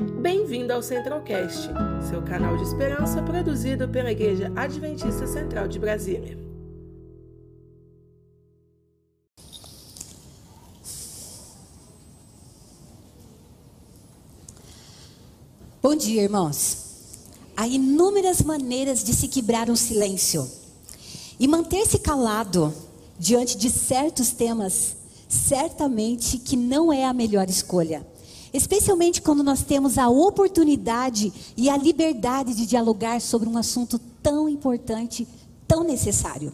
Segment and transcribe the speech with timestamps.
[0.00, 1.68] Bem-vindo ao Centralcast,
[2.08, 6.38] seu canal de esperança produzido pela Igreja Adventista Central de Brasília.
[15.82, 16.78] Bom dia, irmãos.
[17.54, 20.50] Há inúmeras maneiras de se quebrar um silêncio.
[21.38, 22.72] E manter-se calado
[23.18, 24.96] diante de certos temas,
[25.28, 28.06] certamente que não é a melhor escolha.
[28.52, 34.48] Especialmente quando nós temos a oportunidade e a liberdade de dialogar sobre um assunto tão
[34.48, 35.26] importante,
[35.68, 36.52] tão necessário.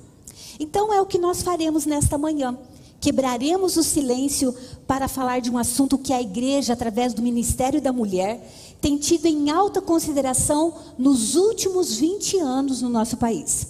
[0.61, 2.57] Então é o que nós faremos nesta manhã.
[3.01, 4.55] Quebraremos o silêncio
[4.87, 8.47] para falar de um assunto que a igreja, através do Ministério da Mulher,
[8.81, 13.69] tem tido em alta consideração nos últimos 20 anos no nosso país.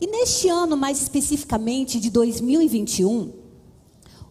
[0.00, 3.43] E neste ano, mais especificamente de 2021,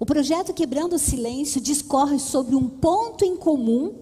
[0.04, 3.94] o projeto Quebrando o Silêncio discorre sobre um ponto em comum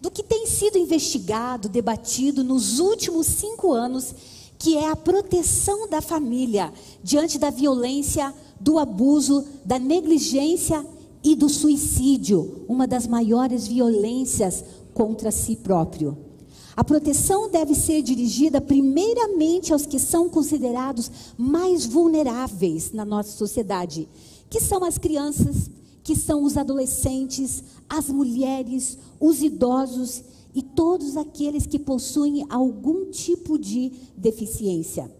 [0.00, 4.14] do que tem sido investigado, debatido nos últimos cinco anos,
[4.56, 10.86] que é a proteção da família diante da violência, do abuso, da negligência
[11.24, 14.62] e do suicídio, uma das maiores violências
[14.94, 16.16] contra si próprio.
[16.76, 24.08] A proteção deve ser dirigida primeiramente aos que são considerados mais vulneráveis na nossa sociedade
[24.50, 25.70] que são as crianças,
[26.02, 30.22] que são os adolescentes, as mulheres, os idosos
[30.54, 35.10] e todos aqueles que possuem algum tipo de deficiência.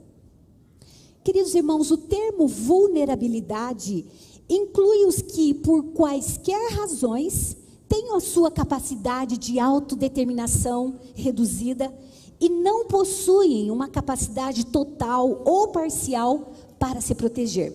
[1.23, 4.07] Queridos irmãos, o termo vulnerabilidade
[4.49, 11.93] inclui os que, por quaisquer razões, têm a sua capacidade de autodeterminação reduzida
[12.41, 17.75] e não possuem uma capacidade total ou parcial para se proteger.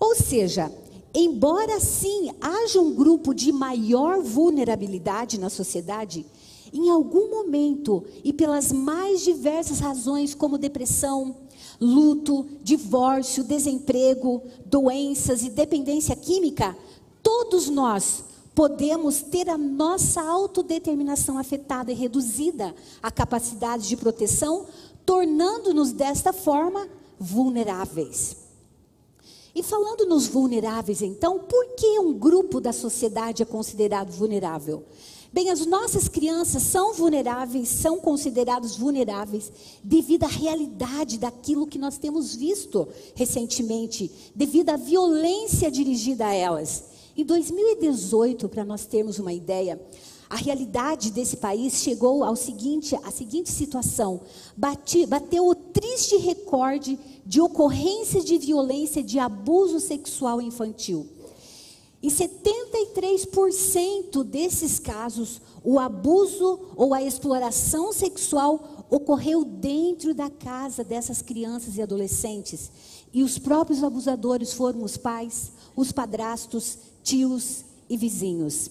[0.00, 0.72] Ou seja,
[1.14, 6.26] embora sim haja um grupo de maior vulnerabilidade na sociedade,
[6.72, 11.36] em algum momento e pelas mais diversas razões, como depressão,
[11.80, 16.76] luto, divórcio, desemprego, doenças e dependência química,
[17.22, 18.24] todos nós
[18.54, 24.66] podemos ter a nossa autodeterminação afetada e reduzida, a capacidade de proteção,
[25.06, 26.88] tornando-nos desta forma
[27.20, 28.47] vulneráveis.
[29.58, 34.84] E falando nos vulneráveis, então, por que um grupo da sociedade é considerado vulnerável?
[35.32, 39.50] Bem, as nossas crianças são vulneráveis, são considerados vulneráveis
[39.82, 42.86] devido à realidade daquilo que nós temos visto
[43.16, 46.84] recentemente, devido à violência dirigida a elas.
[47.16, 49.80] Em 2018, para nós termos uma ideia,
[50.30, 54.20] a realidade desse país chegou ao seguinte, à seguinte situação:
[54.56, 61.06] bate, bateu o triste recorde de ocorrências de violência, de abuso sexual infantil.
[62.02, 71.20] Em 73% desses casos, o abuso ou a exploração sexual ocorreu dentro da casa dessas
[71.20, 72.70] crianças e adolescentes.
[73.12, 78.70] E os próprios abusadores foram os pais, os padrastos, tios e vizinhos.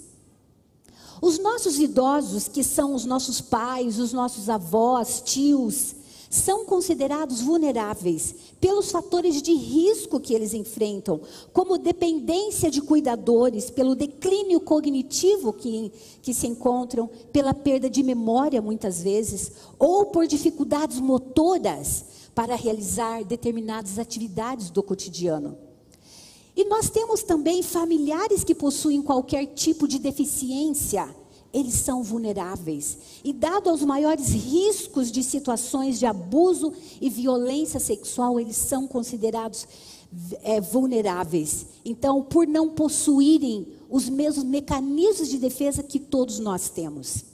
[1.22, 5.94] Os nossos idosos, que são os nossos pais, os nossos avós, tios,
[6.30, 11.22] são considerados vulneráveis pelos fatores de risco que eles enfrentam,
[11.54, 18.62] como dependência de cuidadores, pelo declínio cognitivo que, que se encontram, pela perda de memória
[18.62, 22.06] muitas vezes, ou por dificuldades motoras
[22.36, 25.58] para realizar determinadas atividades do cotidiano.
[26.56, 31.08] E nós temos também familiares que possuem qualquer tipo de deficiência
[31.57, 32.97] eles são vulneráveis.
[33.23, 39.67] E dado aos maiores riscos de situações de abuso e violência sexual, eles são considerados
[40.44, 41.66] é, vulneráveis.
[41.84, 47.25] Então, por não possuírem os mesmos mecanismos de defesa que todos nós temos.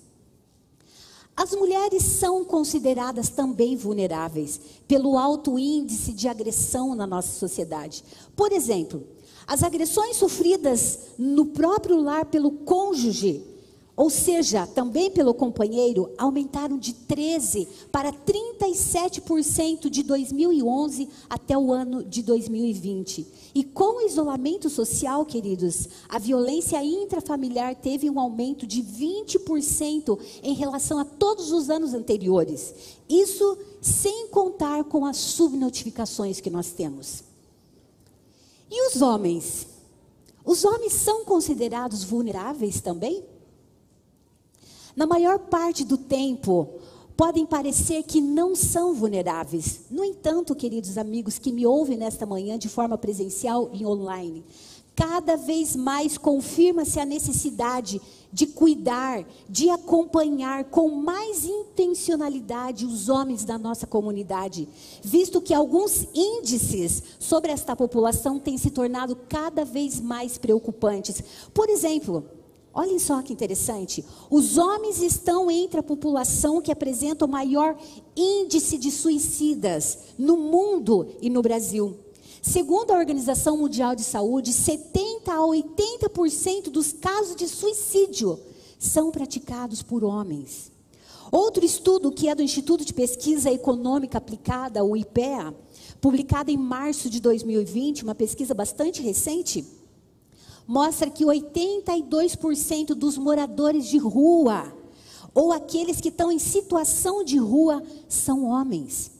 [1.35, 8.03] As mulheres são consideradas também vulneráveis pelo alto índice de agressão na nossa sociedade.
[8.35, 9.03] Por exemplo,
[9.45, 13.53] as agressões sofridas no próprio lar pelo cônjuge
[13.96, 22.04] ou seja, também pelo companheiro, aumentaram de 13% para 37% de 2011 até o ano
[22.04, 23.28] de 2020.
[23.54, 30.56] E com o isolamento social, queridos, a violência intrafamiliar teve um aumento de 20% em
[30.56, 32.74] relação a todos os anos anteriores.
[33.07, 37.24] Isso sem contar com as subnotificações que nós temos.
[38.72, 39.68] E os homens?
[40.44, 43.24] Os homens são considerados vulneráveis também?
[44.95, 46.68] Na maior parte do tempo,
[47.16, 49.81] podem parecer que não são vulneráveis.
[49.90, 54.44] No entanto, queridos amigos que me ouvem nesta manhã de forma presencial e online,
[54.95, 58.00] cada vez mais confirma-se a necessidade
[58.31, 64.68] de cuidar, de acompanhar com mais intencionalidade os homens da nossa comunidade,
[65.04, 71.24] visto que alguns índices sobre esta população têm se tornado cada vez mais preocupantes.
[71.54, 72.25] Por exemplo,
[72.74, 77.78] olhem só que interessante: os homens estão entre a população que apresenta o maior
[78.16, 81.98] índice de suicidas no mundo e no Brasil.
[82.42, 88.38] Segundo a Organização Mundial de Saúde, 70 a 80% dos casos de suicídio
[88.78, 90.70] são praticados por homens.
[91.31, 95.56] Outro estudo, que é do Instituto de Pesquisa Econômica Aplicada, o IPEA,
[96.02, 99.66] publicado em março de 2020, uma pesquisa bastante recente,
[100.68, 104.71] mostra que 82% dos moradores de rua,
[105.33, 109.12] ou aqueles que estão em situação de rua, são homens.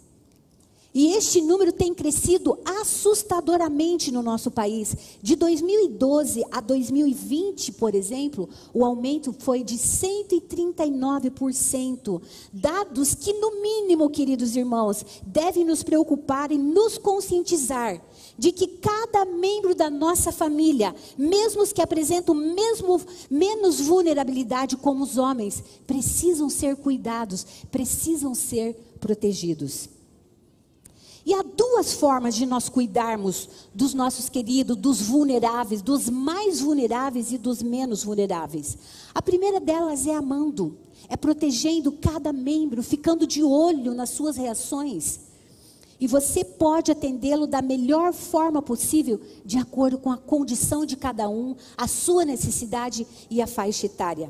[0.94, 4.95] E este número tem crescido assustadoramente no nosso país.
[5.24, 12.22] De 2012 a 2020, por exemplo, o aumento foi de 139%.
[12.54, 18.00] Dados que, no mínimo, queridos irmãos, devem nos preocupar e nos conscientizar
[18.38, 23.00] de que cada membro da nossa família, mesmo os que apresentam mesmo,
[23.30, 29.89] menos vulnerabilidade como os homens, precisam ser cuidados, precisam ser protegidos.
[31.25, 37.31] E há duas formas de nós cuidarmos dos nossos queridos, dos vulneráveis, dos mais vulneráveis
[37.31, 38.77] e dos menos vulneráveis.
[39.15, 40.77] A primeira delas é amando,
[41.07, 45.32] é protegendo cada membro, ficando de olho nas suas reações.
[46.04, 51.30] E você pode atendê-lo da melhor forma possível, de acordo com a condição de cada
[51.30, 54.30] um, a sua necessidade e a faixa etária.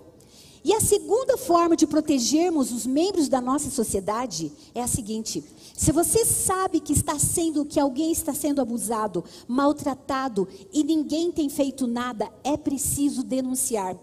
[0.64, 5.44] E a segunda forma de protegermos os membros da nossa sociedade é a seguinte:
[5.75, 11.50] se você sabe que está sendo que alguém está sendo abusado, maltratado e ninguém tem
[11.50, 13.98] feito nada, é preciso denunciar.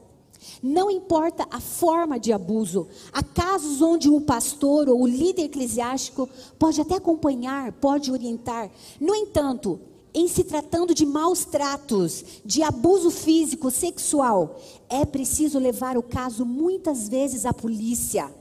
[0.63, 2.89] Não importa a forma de abuso.
[3.13, 6.29] Há casos onde o pastor ou o líder eclesiástico
[6.59, 8.71] pode até acompanhar, pode orientar.
[9.01, 9.81] No entanto,
[10.13, 16.45] em se tratando de maus tratos, de abuso físico, sexual, é preciso levar o caso
[16.45, 18.33] muitas vezes à polícia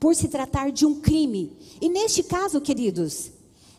[0.00, 1.52] por se tratar de um crime.
[1.80, 3.32] E neste caso, queridos,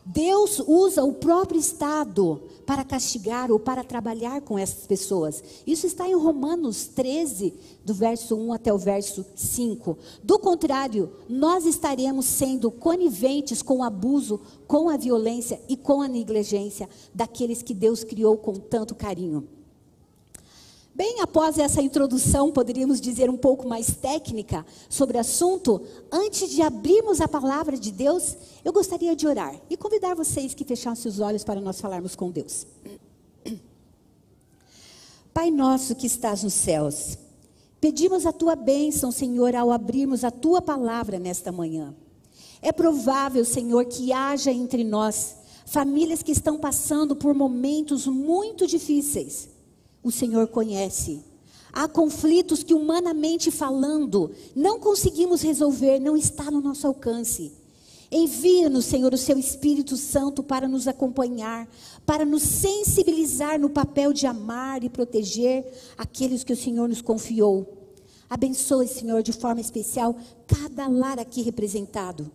[0.06, 5.44] Deus usa o próprio Estado para castigar ou para trabalhar com essas pessoas.
[5.66, 9.98] Isso está em Romanos 13, do verso 1 até o verso 5.
[10.24, 16.08] Do contrário, nós estaremos sendo coniventes com o abuso, com a violência e com a
[16.08, 19.48] negligência daqueles que Deus criou com tanto carinho.
[21.00, 25.82] Bem após essa introdução, poderíamos dizer um pouco mais técnica sobre o assunto,
[26.12, 28.36] antes de abrirmos a palavra de Deus,
[28.66, 32.30] eu gostaria de orar e convidar vocês que fechassem os olhos para nós falarmos com
[32.30, 32.68] Deus.
[35.34, 37.18] Pai nosso que estás nos céus,
[37.80, 41.96] pedimos a tua bênção, Senhor, ao abrirmos a tua palavra nesta manhã.
[42.62, 49.48] É provável, Senhor, que haja entre nós famílias que estão passando por momentos muito difíceis
[50.04, 51.24] o Senhor conhece.
[51.72, 57.52] Há conflitos que, humanamente falando, não conseguimos resolver, não está no nosso alcance.
[58.12, 61.68] Envia-nos, Senhor, o seu Espírito Santo para nos acompanhar,
[62.08, 65.64] para nos sensibilizar no papel de amar e proteger
[65.96, 67.78] aqueles que o Senhor nos confiou.
[68.28, 70.16] Abençoe, Senhor, de forma especial
[70.48, 72.32] cada lar aqui representado.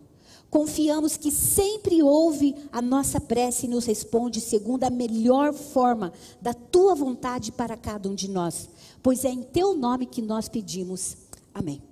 [0.55, 6.53] Confiamos que sempre ouve a nossa prece e nos responde segundo a melhor forma da
[6.53, 8.69] tua vontade para cada um de nós,
[9.03, 11.17] pois é em teu nome que nós pedimos.
[11.53, 11.83] Amém.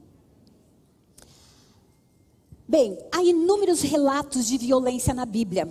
[2.65, 5.67] Bem, há inúmeros relatos de violência na Bíblia,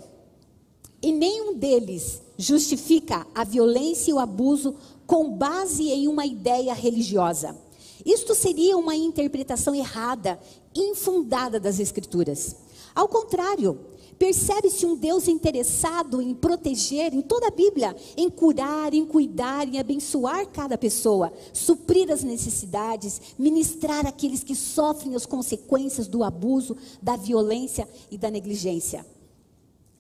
[1.01, 7.57] e nenhum deles justifica a violência e o abuso com base em uma ideia religiosa.
[8.05, 10.39] Isto seria uma interpretação errada,
[10.75, 12.57] infundada das Escrituras.
[12.95, 13.79] Ao contrário,
[14.19, 19.79] percebe-se um Deus interessado em proteger, em toda a Bíblia, em curar, em cuidar, em
[19.79, 27.17] abençoar cada pessoa, suprir as necessidades, ministrar aqueles que sofrem as consequências do abuso, da
[27.17, 29.05] violência e da negligência.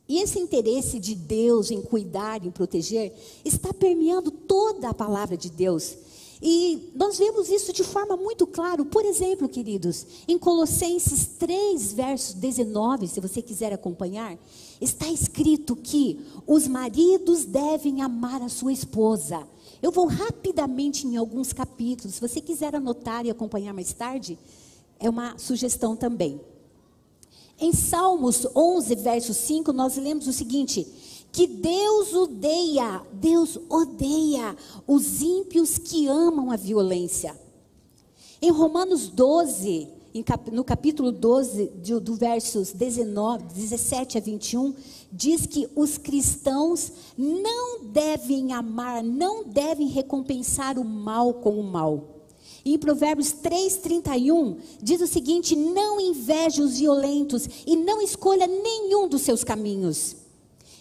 [0.08, 3.12] E esse interesse de Deus em cuidar, em proteger,
[3.44, 5.96] está permeando toda a palavra de Deus.
[6.44, 8.84] E nós vemos isso de forma muito clara.
[8.84, 14.36] Por exemplo, queridos, em Colossenses 3, verso 19, se você quiser acompanhar,
[14.80, 19.46] está escrito que os maridos devem amar a sua esposa.
[19.80, 22.16] Eu vou rapidamente em alguns capítulos.
[22.16, 24.36] Se você quiser anotar e acompanhar mais tarde,
[24.98, 26.40] é uma sugestão também.
[27.60, 30.84] Em Salmos 11, verso 5, nós lemos o seguinte:
[31.32, 34.54] que Deus odeia, Deus odeia
[34.86, 37.34] os ímpios que amam a violência.
[38.40, 39.88] Em Romanos 12,
[40.52, 41.72] no capítulo 12,
[42.02, 44.74] do versos 19, 17 a 21,
[45.10, 52.08] diz que os cristãos não devem amar, não devem recompensar o mal com o mal.
[52.64, 59.08] E em Provérbios 3,31 diz o seguinte: Não inveje os violentos e não escolha nenhum
[59.08, 60.21] dos seus caminhos.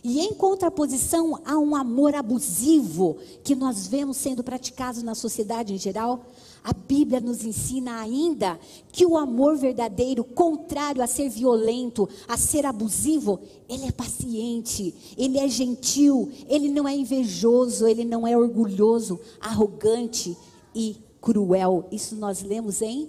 [0.04, 5.78] E em contraposição a um amor abusivo que nós vemos sendo praticado na sociedade em
[5.78, 6.26] geral,
[6.64, 8.60] a Bíblia nos ensina ainda
[8.92, 13.40] que o amor verdadeiro, contrário a ser violento, a ser abusivo,
[13.70, 20.36] ele é paciente, ele é gentil, ele não é invejoso, ele não é orgulhoso, arrogante
[20.74, 21.88] e cruel.
[21.92, 23.08] Isso nós lemos em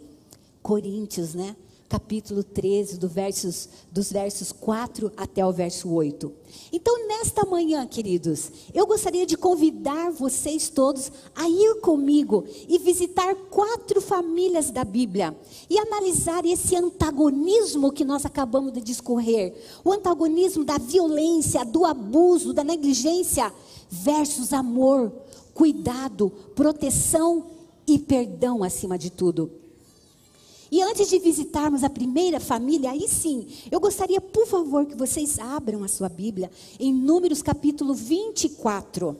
[0.62, 1.56] Coríntios, né?
[1.92, 6.32] Capítulo 13, do versos, dos versos 4 até o verso 8.
[6.72, 13.34] Então, nesta manhã, queridos, eu gostaria de convidar vocês todos a ir comigo e visitar
[13.50, 15.36] quatro famílias da Bíblia
[15.68, 22.54] e analisar esse antagonismo que nós acabamos de discorrer o antagonismo da violência, do abuso,
[22.54, 23.52] da negligência,
[23.90, 25.12] versus amor,
[25.52, 27.50] cuidado, proteção
[27.86, 29.61] e perdão acima de tudo.
[30.72, 35.38] E antes de visitarmos a primeira família, aí sim, eu gostaria, por favor, que vocês
[35.38, 36.50] abram a sua Bíblia
[36.80, 39.14] em Números capítulo 24.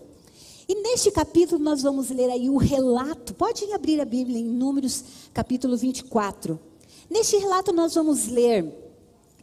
[0.66, 3.35] E neste capítulo nós vamos ler aí o relato.
[3.35, 5.04] Pode abrir a Bíblia em Números
[5.35, 6.59] capítulo 24.
[7.11, 8.73] Neste relato nós vamos ler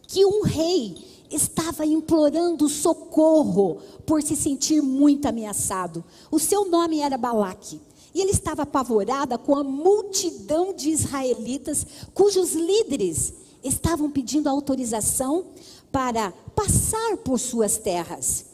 [0.07, 0.97] que um rei
[1.29, 6.03] estava implorando socorro por se sentir muito ameaçado.
[6.31, 7.79] O seu nome era Balaque.
[8.13, 15.47] E ele estava apavorada com a multidão de israelitas cujos líderes estavam pedindo autorização
[15.91, 18.45] para passar por suas terras.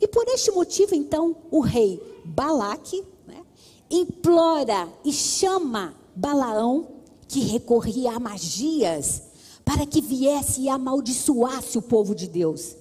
[0.00, 3.42] E por este motivo, então, o rei Balaque né,
[3.90, 6.88] implora e chama Balaão,
[7.26, 9.22] que recorria a magias,
[9.64, 12.76] para que viesse e amaldiçoasse o povo de Deus.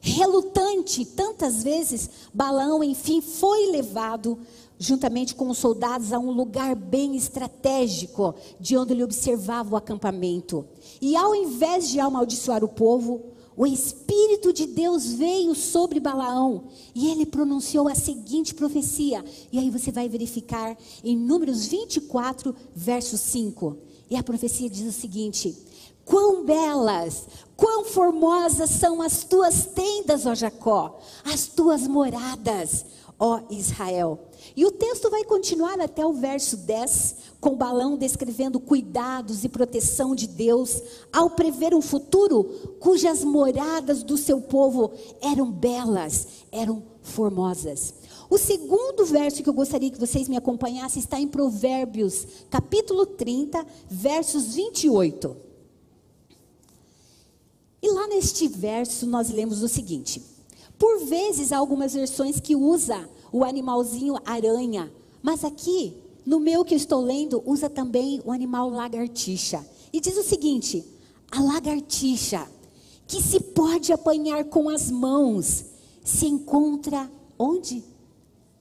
[0.00, 4.38] Relutante, tantas vezes, Balaão, enfim, foi levado
[4.84, 10.66] juntamente com os soldados, a um lugar bem estratégico, de onde ele observava o acampamento.
[11.00, 16.64] E ao invés de amaldiçoar o povo, o Espírito de Deus veio sobre Balaão
[16.94, 19.24] e ele pronunciou a seguinte profecia.
[19.50, 23.78] E aí você vai verificar em Números 24, verso 5.
[24.10, 25.56] E a profecia diz o seguinte:
[26.04, 27.26] Quão belas,
[27.56, 32.84] quão formosas são as tuas tendas, ó Jacó, as tuas moradas,
[33.18, 34.18] ó Israel.
[34.56, 40.14] E o texto vai continuar até o verso 10, com Balão descrevendo cuidados e proteção
[40.14, 40.80] de Deus
[41.12, 42.44] ao prever um futuro
[42.78, 47.94] cujas moradas do seu povo eram belas, eram formosas.
[48.30, 53.66] O segundo verso que eu gostaria que vocês me acompanhassem está em Provérbios, capítulo 30,
[53.88, 55.36] versos 28.
[57.82, 60.22] E lá neste verso nós lemos o seguinte:
[60.78, 64.92] Por vezes há algumas versões que usa o animalzinho aranha.
[65.20, 65.92] Mas aqui,
[66.24, 69.66] no meu que estou lendo, usa também o animal lagartixa.
[69.92, 70.84] E diz o seguinte:
[71.32, 72.48] a lagartixa,
[73.08, 75.64] que se pode apanhar com as mãos,
[76.04, 77.82] se encontra onde?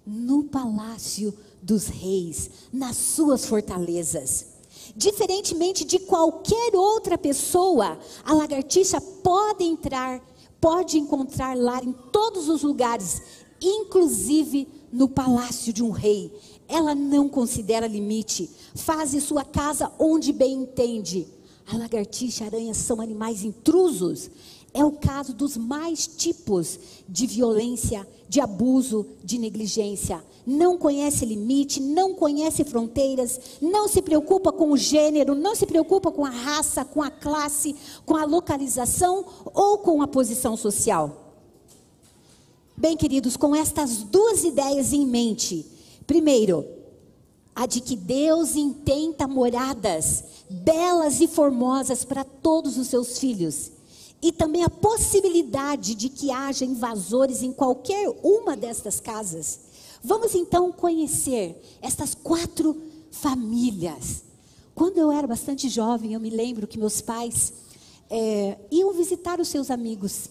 [0.04, 4.48] No palácio dos reis, nas suas fortalezas.
[4.96, 10.20] Diferentemente de qualquer outra pessoa, a lagartixa pode entrar,
[10.60, 13.22] pode encontrar lá em todos os lugares,
[13.64, 16.32] inclusive no palácio de um rei.
[16.68, 21.28] Ela não considera limite, faz sua casa onde bem entende.
[21.72, 24.30] A lagartixa e a aranha são animais intrusos.
[24.74, 30.24] É o caso dos mais tipos de violência, de abuso, de negligência.
[30.46, 36.12] Não conhece limite, não conhece fronteiras, não se preocupa com o gênero, não se preocupa
[36.12, 41.23] com a raça, com a classe, com a localização ou com a posição social.
[42.76, 45.66] Bem, queridos, com estas duas ideias em mente.
[46.08, 46.66] Primeiro,
[47.56, 53.72] a de que Deus intenta moradas belas e formosas para todos os seus filhos.
[54.22, 59.60] E também a possibilidade de que haja invasores em qualquer uma destas casas.
[60.04, 62.76] Vamos então conhecer estas quatro
[63.12, 64.24] famílias.
[64.74, 67.54] Quando eu era bastante jovem, eu me lembro que meus pais
[68.10, 70.30] é, iam visitar os seus amigos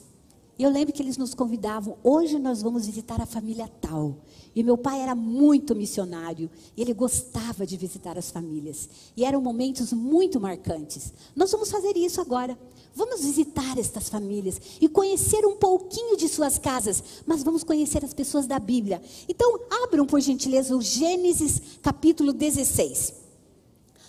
[0.62, 4.18] E eu lembro que eles nos convidavam, hoje nós vamos visitar a família tal.
[4.54, 8.88] E meu pai era muito missionário, ele gostava de visitar as famílias.
[9.16, 11.12] E eram momentos muito marcantes.
[11.34, 12.56] Nós vamos fazer isso agora.
[12.94, 18.14] Vamos visitar estas famílias e conhecer um pouquinho de suas casas, mas vamos conhecer as
[18.14, 19.02] pessoas da Bíblia.
[19.28, 23.14] Então, abram por gentileza o Gênesis capítulo 16.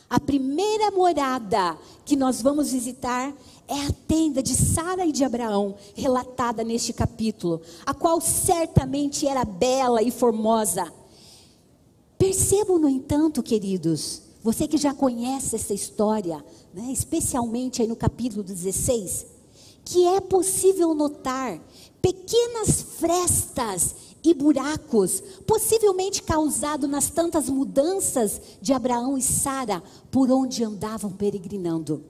[0.07, 3.33] A primeira morada que nós vamos visitar
[3.67, 9.46] é a tenda de Sara e de Abraão, relatada neste capítulo, a qual certamente era
[9.46, 10.91] bela e formosa.
[12.17, 16.43] Percebam, no entanto, queridos, você que já conhece essa história,
[16.74, 19.25] né, especialmente aí no capítulo 16,
[19.86, 21.60] que é possível notar
[22.01, 30.63] pequenas frestas e buracos, possivelmente causados nas tantas mudanças de Abraão e Sara por onde
[30.63, 32.03] andavam peregrinando.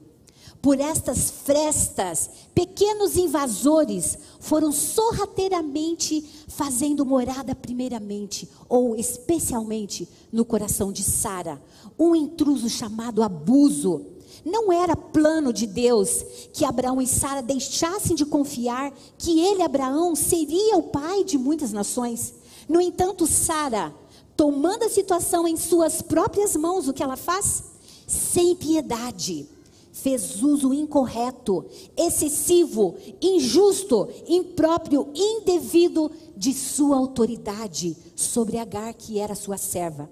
[0.64, 11.02] Por estas frestas, pequenos invasores foram sorrateiramente fazendo morada primeiramente ou especialmente no coração de
[11.02, 11.62] Sara,
[11.98, 14.06] um intruso chamado abuso.
[14.42, 20.16] Não era plano de Deus que Abraão e Sara deixassem de confiar que ele, Abraão,
[20.16, 22.32] seria o pai de muitas nações.
[22.66, 23.94] No entanto, Sara,
[24.34, 27.64] tomando a situação em suas próprias mãos, o que ela faz?
[28.06, 29.52] Sem piedade
[29.94, 39.56] fez uso incorreto, excessivo, injusto, impróprio, indevido de sua autoridade sobre Agar, que era sua
[39.56, 40.10] serva.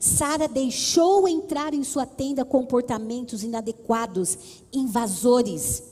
[0.00, 4.36] Sara deixou entrar em sua tenda comportamentos inadequados,
[4.72, 5.84] invasores,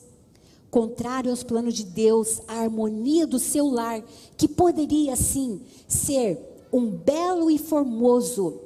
[0.68, 4.02] contrário aos planos de Deus, a harmonia do seu lar,
[4.36, 8.58] que poderia sim ser um belo e formoso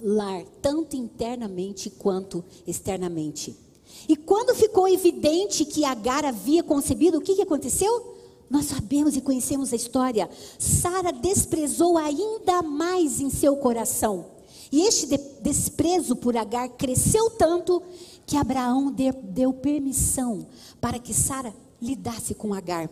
[0.00, 3.65] lar, tanto internamente quanto externamente.
[4.08, 8.14] E quando ficou evidente que Agar havia concebido, o que, que aconteceu?
[8.48, 10.30] Nós sabemos e conhecemos a história.
[10.58, 14.26] Sara desprezou ainda mais em seu coração.
[14.70, 15.06] E este
[15.42, 17.82] desprezo por Agar cresceu tanto
[18.24, 20.46] que Abraão deu permissão
[20.80, 22.88] para que Sara lidasse com Agar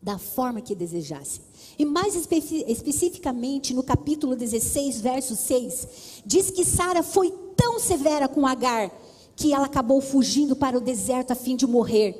[0.00, 1.40] da forma que desejasse.
[1.78, 8.26] E mais espe especificamente no capítulo 16, verso 6, diz que Sara foi tão severa
[8.26, 8.90] com Agar
[9.36, 12.16] que ela acabou fugindo para o deserto a fim de morrer.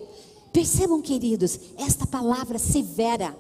[0.53, 3.37] Percebam, queridos, esta palavra severa.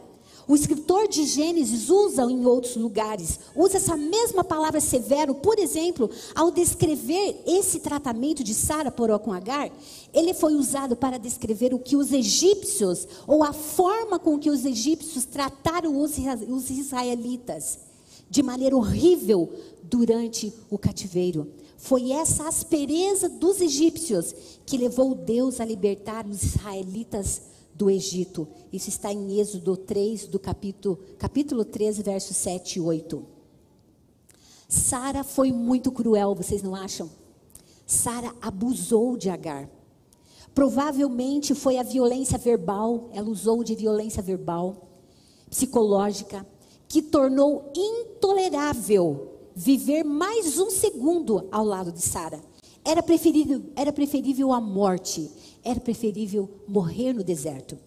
[0.49, 6.11] O escritor de Gênesis usa em outros lugares, usa essa mesma palavra severo, por exemplo,
[6.35, 9.70] ao descrever esse tratamento de Sara por com Agar,
[10.12, 14.64] ele foi usado para descrever o que os egípcios, ou a forma com que os
[14.64, 17.79] egípcios trataram os israelitas,
[18.29, 19.49] de maneira horrível
[19.85, 21.46] durante o cativeiro.
[21.83, 24.33] Foi essa aspereza dos egípcios
[24.64, 27.42] que levou Deus a libertar os israelitas
[27.75, 28.47] do Egito.
[28.73, 33.27] Isso está em Êxodo 3, do capítulo, capítulo 13, versos 7 e 8.
[34.68, 37.11] Sara foi muito cruel, vocês não acham?
[37.85, 39.68] Sara abusou de Agar.
[40.55, 44.88] Provavelmente foi a violência verbal, ela usou de violência verbal,
[45.51, 46.47] psicológica,
[46.87, 52.41] que tornou intolerável viver mais um segundo ao lado de Sara.
[52.85, 55.31] Era preferível, era preferível a morte,
[55.62, 57.79] era preferível morrer no deserto.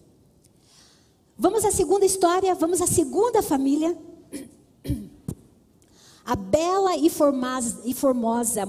[1.38, 3.96] Vamos à segunda história, vamos à segunda família.
[6.24, 8.66] A bela e formosa, e formosa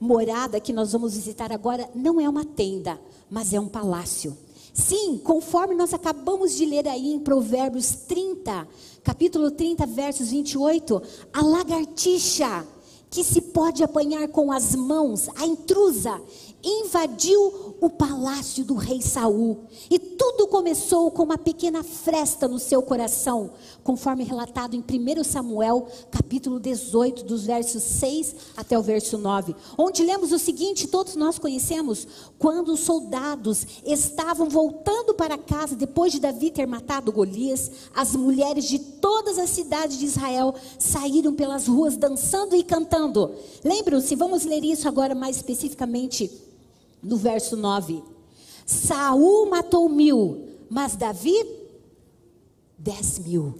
[0.00, 4.36] morada que nós vamos visitar agora não é uma tenda, mas é um palácio.
[4.72, 8.68] Sim, conforme nós acabamos de ler aí em Provérbios 30,
[9.08, 12.66] capítulo 30, versos 28, a lagartixa
[13.08, 16.20] que se pode apanhar com as mãos, a intrusa,
[16.62, 19.64] invadiu o palácio do rei Saul.
[19.90, 23.52] E tudo começou com uma pequena fresta no seu coração,
[23.84, 30.02] conforme relatado em 1 Samuel, capítulo 18, dos versos 6 até o verso 9, onde
[30.02, 32.06] lemos o seguinte, todos nós conhecemos,
[32.38, 38.64] quando os soldados estavam voltando para casa depois de Davi ter matado Golias, as mulheres
[38.64, 43.32] de todas as cidades de Israel saíram pelas ruas dançando e cantando.
[43.64, 46.48] Lembram-se, vamos ler isso agora mais especificamente
[47.02, 48.02] no verso 9.
[48.66, 51.44] Saul matou mil, mas Davi,
[52.78, 53.54] dez mil.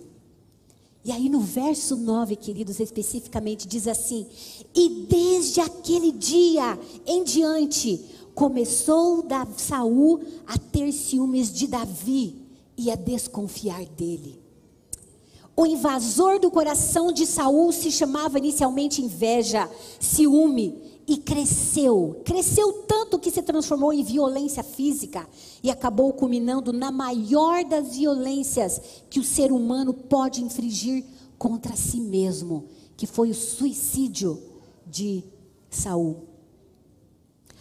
[1.05, 4.27] E aí no verso 9, queridos, especificamente diz assim:
[4.75, 12.37] E desde aquele dia em diante começou da Saul a ter ciúmes de Davi
[12.77, 14.39] e a desconfiar dele.
[15.57, 22.21] O invasor do coração de Saul se chamava inicialmente inveja, ciúme, e cresceu.
[22.23, 25.27] Cresceu tanto que se transformou em violência física
[25.63, 31.05] e acabou culminando na maior das violências que o ser humano pode infringir
[31.39, 32.67] contra si mesmo,
[32.97, 34.43] que foi o suicídio
[34.87, 35.25] de
[35.71, 36.28] Saul.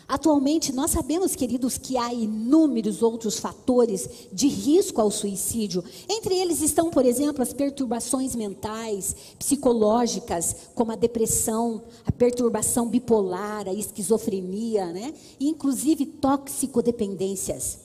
[0.08, 5.84] Atualmente, nós sabemos, queridos, que há inúmeros outros fatores de risco ao suicídio.
[6.08, 13.68] Entre eles estão, por exemplo, as perturbações mentais, psicológicas, como a depressão, a perturbação bipolar,
[13.68, 15.14] a esquizofrenia, né?
[15.38, 17.80] E, inclusive toxicodependências.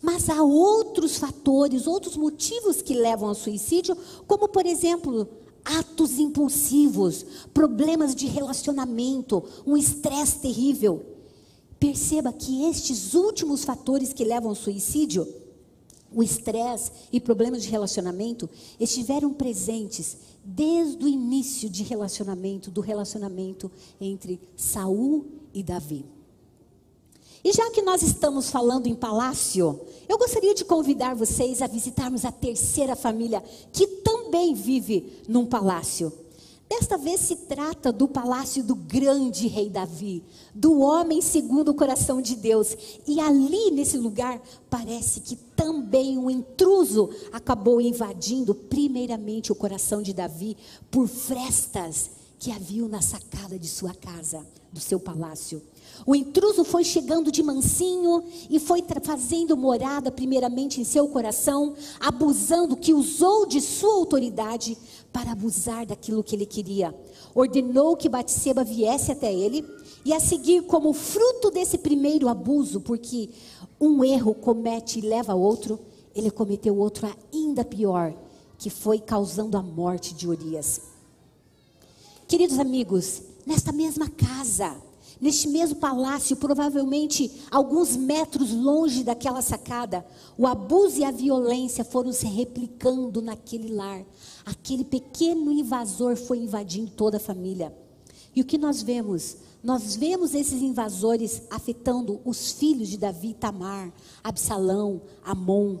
[0.00, 3.94] Mas há outros fatores, outros motivos que levam ao suicídio,
[4.26, 5.28] como, por exemplo,
[5.62, 11.17] atos impulsivos, problemas de relacionamento, um estresse terrível.
[11.78, 15.26] Perceba que estes últimos fatores que levam ao suicídio,
[16.12, 18.48] o estresse e problemas de relacionamento,
[18.80, 26.04] estiveram presentes desde o início de relacionamento, do relacionamento entre Saul e Davi.
[27.44, 32.24] E já que nós estamos falando em palácio, eu gostaria de convidar vocês a visitarmos
[32.24, 36.12] a terceira família que também vive num palácio.
[36.68, 40.22] Desta vez se trata do palácio do grande rei Davi,
[40.54, 42.76] do homem segundo o coração de Deus.
[43.06, 50.12] E ali, nesse lugar, parece que também um intruso acabou invadindo, primeiramente, o coração de
[50.12, 50.58] Davi
[50.90, 55.62] por frestas que haviam na sacada de sua casa, do seu palácio.
[56.06, 62.76] O intruso foi chegando de mansinho e foi fazendo morada primeiramente em seu coração, abusando
[62.76, 64.76] que usou de sua autoridade
[65.12, 66.94] para abusar daquilo que ele queria.
[67.34, 69.64] Ordenou que Batseba viesse até ele
[70.04, 73.30] e a seguir como fruto desse primeiro abuso, porque
[73.80, 75.78] um erro comete e leva a outro,
[76.14, 78.14] ele cometeu outro ainda pior,
[78.56, 80.80] que foi causando a morte de Urias.
[82.26, 84.76] Queridos amigos, nesta mesma casa,
[85.20, 92.12] Neste mesmo palácio, provavelmente alguns metros longe daquela sacada, o abuso e a violência foram
[92.12, 94.04] se replicando naquele lar.
[94.46, 97.76] Aquele pequeno invasor foi invadindo toda a família.
[98.34, 99.38] E o que nós vemos?
[99.60, 105.78] Nós vemos esses invasores afetando os filhos de Davi, Tamar, Absalão, Amon.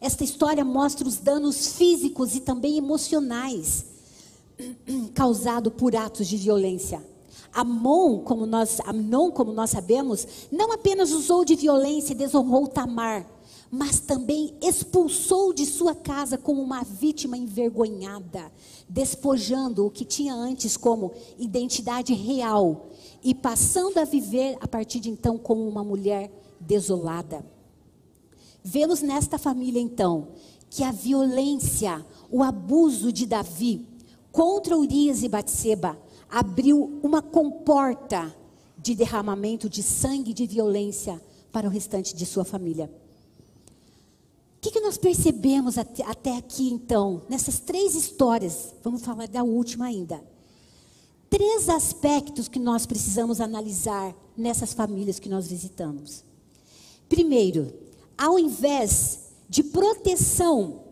[0.00, 3.84] Esta história mostra os danos físicos e também emocionais
[5.14, 7.04] causados por atos de violência.
[7.58, 13.26] Amon, como nós, Amnon, como nós sabemos, não apenas usou de violência e desonrou Tamar,
[13.68, 18.52] mas também expulsou de sua casa como uma vítima envergonhada,
[18.88, 22.90] despojando o que tinha antes como identidade real
[23.24, 27.44] e passando a viver a partir de então como uma mulher desolada.
[28.62, 30.28] Vemos nesta família então
[30.70, 33.84] que a violência, o abuso de Davi
[34.30, 38.34] contra Urias e Batseba abriu uma comporta
[38.76, 42.90] de derramamento de sangue de violência para o restante de sua família.
[44.56, 48.74] O que, que nós percebemos até, até aqui, então, nessas três histórias?
[48.82, 50.22] Vamos falar da última ainda.
[51.30, 56.24] Três aspectos que nós precisamos analisar nessas famílias que nós visitamos.
[57.08, 57.72] Primeiro,
[58.16, 60.84] ao invés de proteção,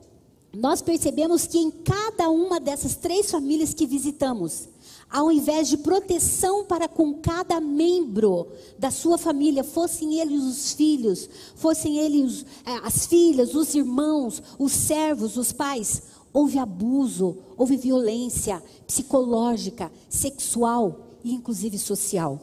[0.54, 4.68] nós percebemos que em cada uma dessas três famílias que visitamos,
[5.10, 11.28] ao invés de proteção para com cada membro da sua família, fossem eles os filhos,
[11.54, 18.62] fossem eles é, as filhas, os irmãos, os servos, os pais, houve abuso, houve violência
[18.86, 22.40] psicológica, sexual e inclusive social.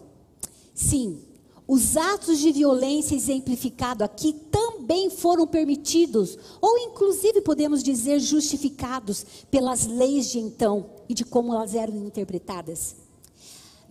[0.73, 1.19] Sim,
[1.67, 9.85] os atos de violência exemplificados aqui também foram permitidos, ou inclusive podemos dizer justificados pelas
[9.87, 13.02] leis de então e de como elas eram interpretadas.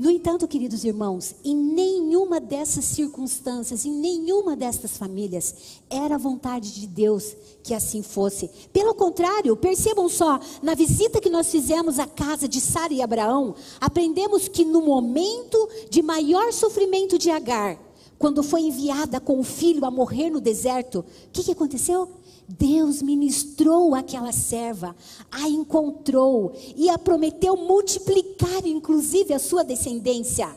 [0.03, 5.55] No entanto, queridos irmãos, em nenhuma dessas circunstâncias, em nenhuma destas famílias,
[5.89, 8.51] era a vontade de Deus que assim fosse.
[8.73, 13.55] Pelo contrário, percebam só, na visita que nós fizemos à casa de Sara e Abraão,
[13.81, 17.79] aprendemos que no momento de maior sofrimento de Agar,
[18.19, 22.09] quando foi enviada com o filho a morrer no deserto, o que, que aconteceu?
[22.49, 24.95] Deus ministrou aquela serva,
[25.31, 30.55] a encontrou e a prometeu multiplicar, inclusive, a sua descendência,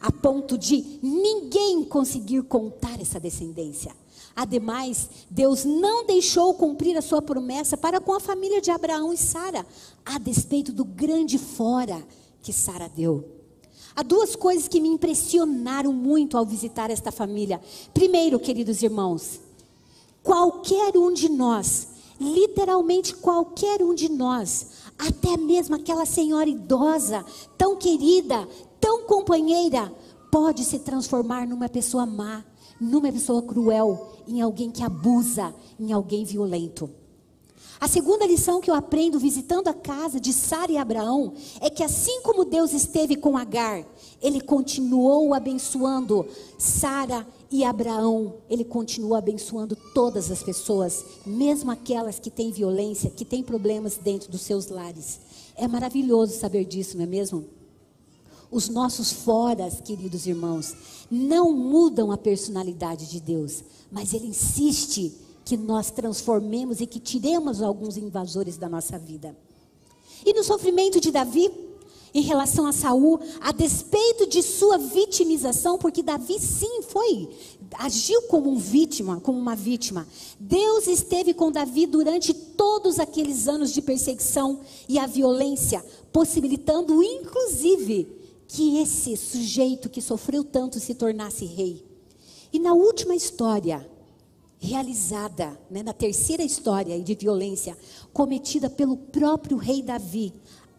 [0.00, 3.94] a ponto de ninguém conseguir contar essa descendência.
[4.36, 9.16] Ademais, Deus não deixou cumprir a sua promessa para com a família de Abraão e
[9.16, 9.64] Sara,
[10.04, 12.04] a despeito do grande fora
[12.42, 13.24] que Sara deu.
[13.96, 17.60] Há duas coisas que me impressionaram muito ao visitar esta família.
[17.92, 19.40] Primeiro, queridos irmãos,
[20.24, 27.24] qualquer um de nós, literalmente qualquer um de nós, até mesmo aquela senhora idosa,
[27.58, 28.48] tão querida,
[28.80, 29.94] tão companheira,
[30.32, 32.42] pode se transformar numa pessoa má,
[32.80, 36.90] numa pessoa cruel, em alguém que abusa, em alguém violento.
[37.78, 41.82] A segunda lição que eu aprendo visitando a casa de Sara e Abraão é que
[41.82, 43.84] assim como Deus esteve com Agar,
[44.22, 52.30] ele continuou abençoando Sara e Abraão, ele continua abençoando todas as pessoas, mesmo aquelas que
[52.30, 55.20] têm violência, que têm problemas dentro dos seus lares.
[55.56, 57.44] É maravilhoso saber disso, não é mesmo?
[58.50, 60.74] Os nossos foras, queridos irmãos,
[61.10, 65.12] não mudam a personalidade de Deus, mas Ele insiste
[65.44, 69.36] que nós transformemos e que tiremos alguns invasores da nossa vida.
[70.24, 71.50] E no sofrimento de Davi,
[72.14, 77.28] em relação a Saul, a despeito de sua vitimização, porque Davi sim foi,
[77.74, 80.06] agiu como um vítima, como uma vítima.
[80.38, 88.06] Deus esteve com Davi durante todos aqueles anos de perseguição e a violência, possibilitando inclusive
[88.46, 91.84] que esse sujeito que sofreu tanto se tornasse rei.
[92.52, 93.84] E na última história
[94.60, 97.76] realizada, né, na terceira história de violência
[98.12, 100.32] cometida pelo próprio rei Davi,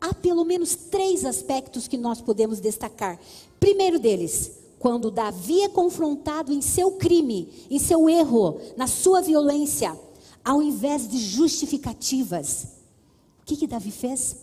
[0.05, 3.19] há pelo menos três aspectos que nós podemos destacar.
[3.59, 9.97] Primeiro deles, quando Davi é confrontado em seu crime, em seu erro, na sua violência,
[10.43, 12.67] ao invés de justificativas,
[13.41, 14.37] o que, que Davi fez?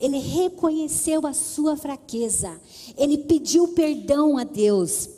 [0.00, 2.60] Ele reconheceu a sua fraqueza,
[2.96, 5.08] ele pediu perdão a Deus.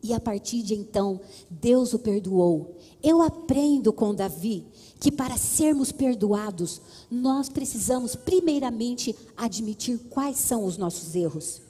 [0.00, 2.76] E a partir de então, Deus o perdoou.
[3.02, 4.64] Eu aprendo com Davi
[5.00, 6.80] que para sermos perdoados,
[7.10, 11.62] nós precisamos primeiramente admitir quais são os nossos erros.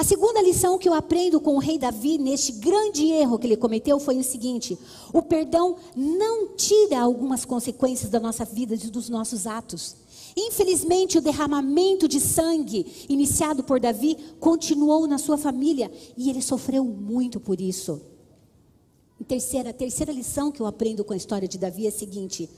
[0.00, 3.56] A segunda lição que eu aprendo com o rei Davi neste grande erro que ele
[3.56, 4.78] cometeu foi o seguinte:
[5.12, 9.96] o perdão não tira algumas consequências da nossa vida e dos nossos atos.
[10.34, 16.82] Infelizmente, o derramamento de sangue iniciado por Davi continuou na sua família e ele sofreu
[16.82, 18.00] muito por isso.
[19.20, 21.92] E terceira, a terceira lição que eu aprendo com a história de Davi é a
[21.92, 22.48] seguinte: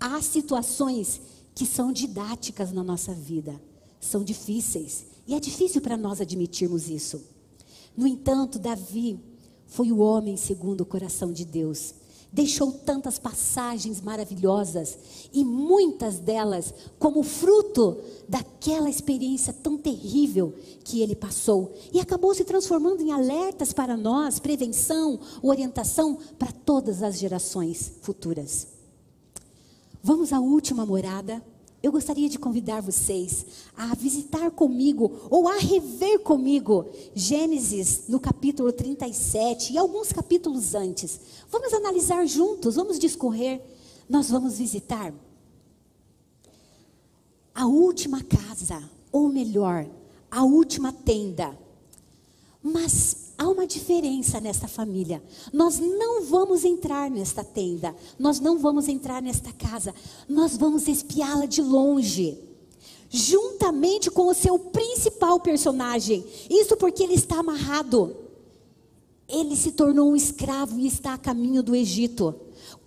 [0.00, 1.20] há situações
[1.54, 3.58] que são didáticas na nossa vida,
[4.00, 7.22] são difíceis, e é difícil para nós admitirmos isso.
[7.96, 9.20] No entanto, Davi
[9.66, 11.94] foi o homem segundo o coração de Deus.
[12.38, 14.96] Deixou tantas passagens maravilhosas
[15.32, 17.98] e muitas delas como fruto
[18.28, 24.38] daquela experiência tão terrível que ele passou e acabou se transformando em alertas para nós,
[24.38, 28.68] prevenção, orientação para todas as gerações futuras.
[30.00, 31.42] Vamos à última morada.
[31.80, 38.72] Eu gostaria de convidar vocês a visitar comigo ou a rever comigo Gênesis no capítulo
[38.72, 41.20] 37 e alguns capítulos antes.
[41.48, 43.62] Vamos analisar juntos, vamos discorrer.
[44.08, 45.14] Nós vamos visitar
[47.54, 49.86] a última casa, ou melhor,
[50.30, 51.56] a última tenda.
[52.62, 55.22] Mas há uma diferença nesta família.
[55.52, 59.94] Nós não vamos entrar nesta tenda, nós não vamos entrar nesta casa,
[60.28, 62.36] nós vamos espiá-la de longe.
[63.08, 66.26] Juntamente com o seu principal personagem.
[66.50, 68.14] Isso porque ele está amarrado.
[69.26, 72.34] Ele se tornou um escravo e está a caminho do Egito.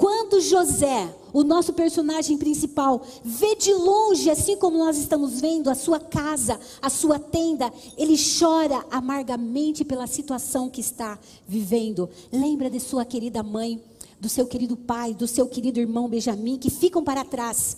[0.01, 5.75] Quando José, o nosso personagem principal, vê de longe, assim como nós estamos vendo, a
[5.75, 12.09] sua casa, a sua tenda, ele chora amargamente pela situação que está vivendo.
[12.31, 13.79] Lembra de sua querida mãe,
[14.19, 17.77] do seu querido pai, do seu querido irmão Benjamim, que ficam para trás.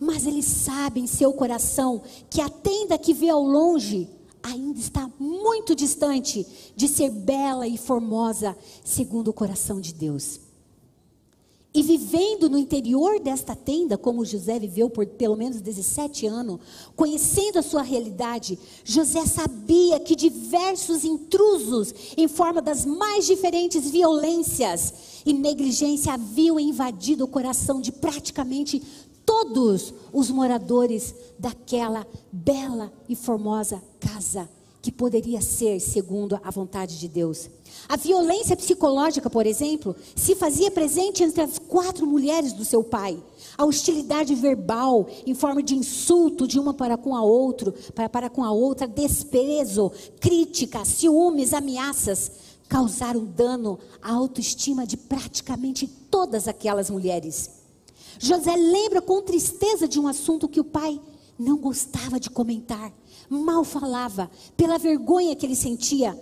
[0.00, 4.08] Mas ele sabe em seu coração que a tenda que vê ao longe
[4.42, 10.41] ainda está muito distante de ser bela e formosa, segundo o coração de Deus.
[11.74, 16.60] E vivendo no interior desta tenda, como José viveu por pelo menos 17 anos,
[16.94, 25.22] conhecendo a sua realidade, José sabia que diversos intrusos, em forma das mais diferentes violências
[25.24, 28.82] e negligência, haviam invadido o coração de praticamente
[29.24, 34.46] todos os moradores daquela bela e formosa casa,
[34.82, 37.48] que poderia ser segundo a vontade de Deus.
[37.88, 43.16] A violência psicológica, por exemplo, se fazia presente entre as quatro mulheres do seu pai.
[43.56, 48.28] A hostilidade verbal, em forma de insulto de uma para com a outra, para, para
[48.28, 52.32] com a outra, desprezo, crítica, ciúmes, ameaças,
[52.68, 57.62] causaram dano à autoestima de praticamente todas aquelas mulheres.
[58.18, 61.00] José lembra com tristeza de um assunto que o pai
[61.42, 62.92] não gostava de comentar,
[63.28, 66.18] mal falava, pela vergonha que ele sentia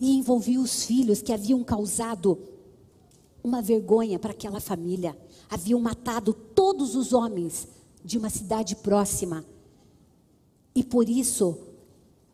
[0.00, 2.38] e envolvia os filhos que haviam causado
[3.42, 5.16] uma vergonha para aquela família.
[5.50, 7.68] Haviam matado todos os homens
[8.04, 9.44] de uma cidade próxima.
[10.74, 11.58] E por isso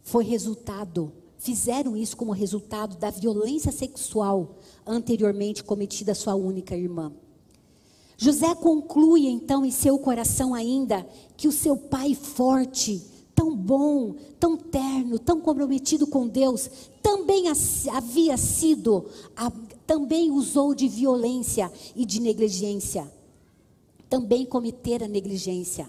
[0.02, 1.12] foi resultado
[1.44, 4.56] fizeram isso como resultado da violência sexual
[4.86, 7.12] anteriormente cometida à sua única irmã.
[8.16, 13.02] José conclui então em seu coração ainda que o seu pai forte,
[13.34, 16.70] tão bom, tão terno, tão comprometido com Deus,
[17.02, 17.46] também
[17.92, 19.06] havia sido,
[19.86, 23.12] também usou de violência e de negligência.
[24.08, 25.88] Também cometera negligência.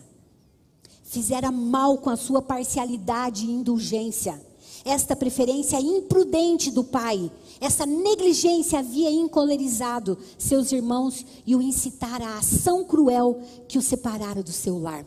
[1.04, 4.42] Fizera mal com a sua parcialidade e indulgência.
[4.86, 12.38] Esta preferência imprudente do pai, essa negligência havia encolerizado seus irmãos e o incitara à
[12.38, 15.04] ação cruel que o separara do seu lar.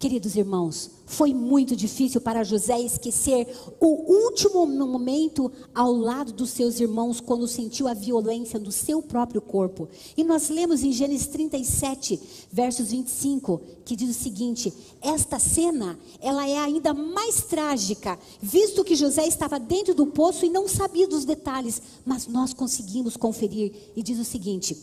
[0.00, 3.46] Queridos irmãos, foi muito difícil para José esquecer
[3.80, 9.40] o último momento ao lado dos seus irmãos quando sentiu a violência do seu próprio
[9.40, 9.88] corpo.
[10.16, 16.46] E nós lemos em Gênesis 37, versos 25, que diz o seguinte: Esta cena, ela
[16.48, 21.24] é ainda mais trágica, visto que José estava dentro do poço e não sabia dos
[21.24, 23.72] detalhes, mas nós conseguimos conferir.
[23.94, 24.76] E diz o seguinte: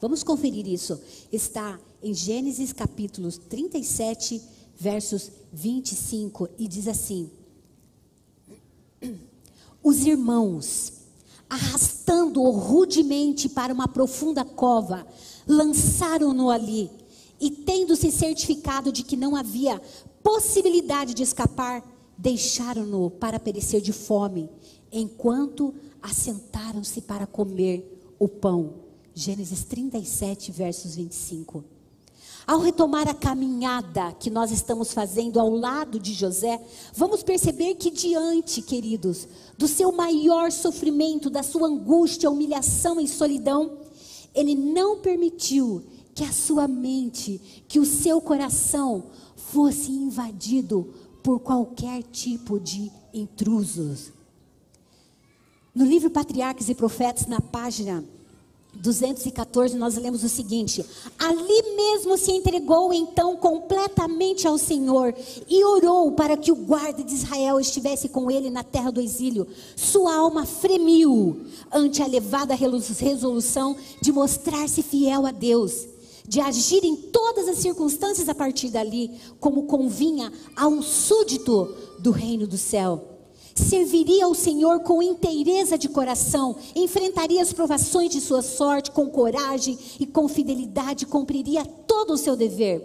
[0.00, 1.00] Vamos conferir isso.
[1.32, 4.42] Está em Gênesis capítulos 37,
[4.82, 7.30] versos 25, e diz assim:
[9.80, 10.94] Os irmãos,
[11.48, 15.06] arrastando-o rudemente para uma profunda cova,
[15.46, 16.90] lançaram-no ali,
[17.40, 19.80] e tendo-se certificado de que não havia
[20.20, 21.84] possibilidade de escapar,
[22.18, 24.50] deixaram-no para perecer de fome,
[24.90, 28.74] enquanto assentaram-se para comer o pão.
[29.14, 31.71] Gênesis 37, versos 25.
[32.46, 36.60] Ao retomar a caminhada que nós estamos fazendo ao lado de José,
[36.94, 43.78] vamos perceber que, diante, queridos, do seu maior sofrimento, da sua angústia, humilhação e solidão,
[44.34, 49.04] ele não permitiu que a sua mente, que o seu coração
[49.36, 54.12] fosse invadido por qualquer tipo de intrusos.
[55.74, 58.04] No livro Patriarcas e Profetas, na página
[58.74, 60.84] 214, nós lemos o seguinte:
[61.18, 65.14] Ali mesmo se entregou então completamente ao Senhor
[65.48, 69.46] e orou para que o guarda de Israel estivesse com ele na terra do exílio.
[69.76, 75.86] Sua alma fremiu ante a elevada resolução de mostrar-se fiel a Deus,
[76.26, 82.10] de agir em todas as circunstâncias a partir dali, como convinha a um súdito do
[82.10, 83.11] reino do céu
[83.54, 89.78] serviria ao Senhor com inteireza de coração, enfrentaria as provações de sua sorte com coragem
[90.00, 92.82] e com fidelidade, cumpriria todo o seu dever.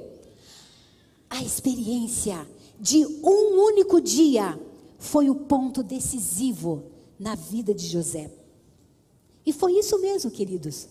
[1.30, 2.48] A experiência
[2.80, 4.60] de um único dia
[4.98, 6.84] foi o ponto decisivo
[7.20, 8.32] na vida de José.
[9.46, 10.88] E foi isso mesmo, queridos.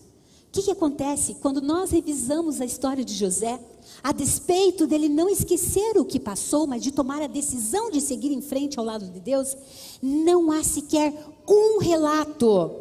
[0.57, 3.59] Que, que acontece quando nós revisamos a história de José?
[4.03, 8.31] a despeito dele não esquecer o que passou, mas de tomar a decisão de seguir
[8.31, 9.55] em frente ao lado de Deus,
[10.01, 11.13] não há sequer
[11.47, 12.71] um relato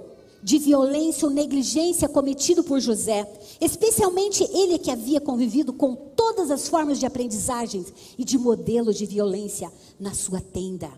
[0.42, 6.68] de violência ou negligência cometido por José, especialmente ele que havia convivido com todas as
[6.68, 10.90] formas de aprendizagens e de modelos de violência na sua tenda.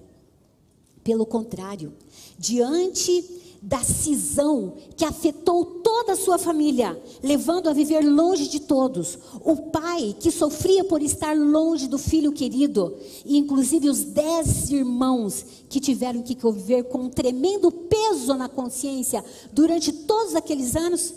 [1.02, 1.92] Pelo contrário,
[2.38, 3.24] diante
[3.60, 9.18] da cisão que afetou toda a sua família, levando a viver longe de todos.
[9.44, 15.44] O pai que sofria por estar longe do filho querido, e inclusive os dez irmãos
[15.68, 21.14] que tiveram que conviver com um tremendo peso na consciência durante todos aqueles anos.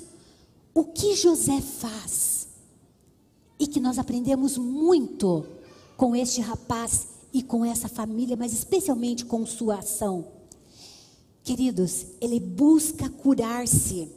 [0.73, 2.47] O que José faz?
[3.59, 5.45] E que nós aprendemos muito
[5.95, 10.40] com este rapaz e com essa família, mas especialmente com sua ação
[11.43, 14.07] Queridos, ele busca curar-se,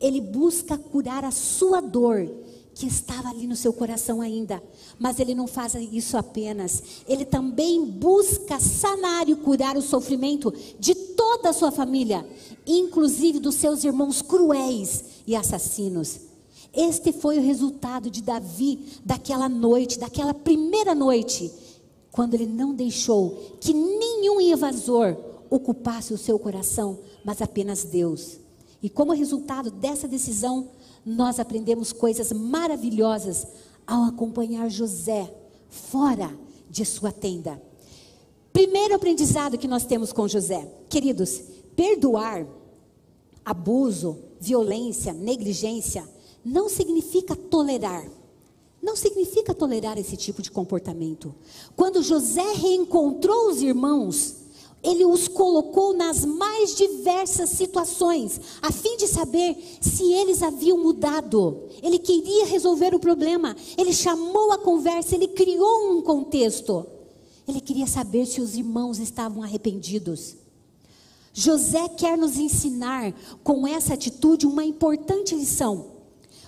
[0.00, 2.30] ele busca curar a sua dor
[2.74, 4.62] que estava ali no seu coração ainda,
[4.98, 10.94] mas ele não faz isso apenas, ele também busca sanar e curar o sofrimento de
[10.94, 12.26] toda a sua família,
[12.66, 16.20] inclusive dos seus irmãos cruéis e assassinos.
[16.72, 21.52] Este foi o resultado de Davi daquela noite, daquela primeira noite,
[22.12, 28.38] quando ele não deixou que nenhum invasor ocupasse o seu coração, mas apenas Deus.
[28.82, 30.70] E como resultado dessa decisão,
[31.04, 33.46] nós aprendemos coisas maravilhosas
[33.86, 35.34] ao acompanhar José
[35.68, 36.32] fora
[36.70, 37.60] de sua tenda.
[38.52, 41.42] Primeiro aprendizado que nós temos com José, queridos,
[41.76, 42.46] perdoar
[43.44, 46.08] abuso, violência, negligência,
[46.44, 48.08] não significa tolerar.
[48.82, 51.34] Não significa tolerar esse tipo de comportamento.
[51.76, 54.36] Quando José reencontrou os irmãos,
[54.82, 61.68] ele os colocou nas mais diversas situações, a fim de saber se eles haviam mudado.
[61.82, 66.86] Ele queria resolver o problema, ele chamou a conversa, ele criou um contexto.
[67.46, 70.36] Ele queria saber se os irmãos estavam arrependidos.
[71.32, 73.12] José quer nos ensinar
[73.42, 75.92] com essa atitude uma importante lição.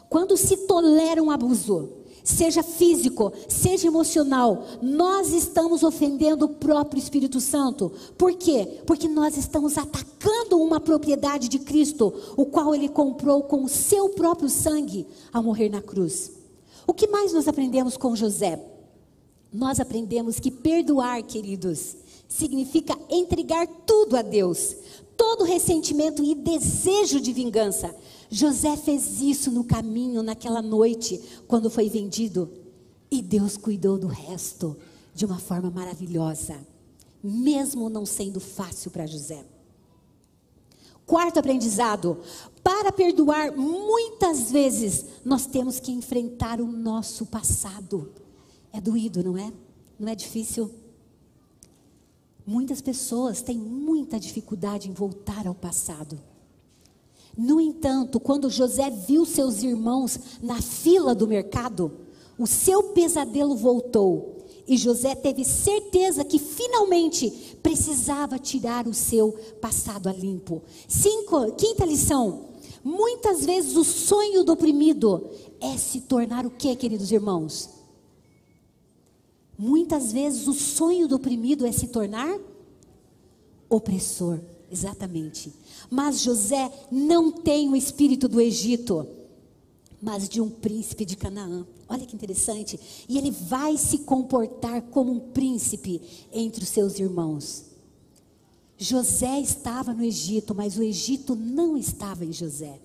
[0.09, 7.41] Quando se tolera um abuso, seja físico, seja emocional, nós estamos ofendendo o próprio Espírito
[7.41, 7.93] Santo.
[8.16, 8.81] Por quê?
[8.87, 14.11] Porque nós estamos atacando uma propriedade de Cristo, o qual ele comprou com o seu
[14.11, 16.33] próprio sangue ao morrer na cruz.
[16.87, 18.62] O que mais nós aprendemos com José?
[19.53, 21.97] Nós aprendemos que perdoar, queridos,
[22.29, 24.75] significa entregar tudo a Deus,
[25.16, 27.95] todo ressentimento e desejo de vingança.
[28.33, 32.51] José fez isso no caminho, naquela noite, quando foi vendido,
[33.11, 34.74] e Deus cuidou do resto
[35.14, 36.66] de uma forma maravilhosa,
[37.22, 39.45] mesmo não sendo fácil para José.
[41.05, 42.20] Quarto aprendizado:
[42.64, 48.14] para perdoar, muitas vezes nós temos que enfrentar o nosso passado.
[48.72, 49.53] É doído, não é?
[50.01, 50.70] Não é difícil?
[52.47, 56.32] Muitas pessoas têm muita dificuldade em voltar ao passado.
[57.37, 61.93] No entanto, quando José viu seus irmãos na fila do mercado,
[62.39, 70.09] o seu pesadelo voltou e José teve certeza que finalmente precisava tirar o seu passado
[70.09, 70.62] a limpo.
[70.87, 72.49] Cinco, quinta lição:
[72.85, 75.30] muitas vezes o sonho do oprimido
[75.61, 77.70] é se tornar o que, queridos irmãos?
[79.59, 82.39] Muitas vezes o sonho do oprimido é se tornar
[83.68, 84.41] opressor.
[84.70, 85.53] Exatamente.
[85.93, 89.07] Mas José não tem o espírito do Egito,
[90.01, 91.66] mas de um príncipe de Canaã.
[91.86, 92.80] Olha que interessante.
[93.07, 96.01] E ele vai se comportar como um príncipe
[96.32, 97.66] entre os seus irmãos.
[98.78, 102.80] José estava no Egito, mas o Egito não estava em José.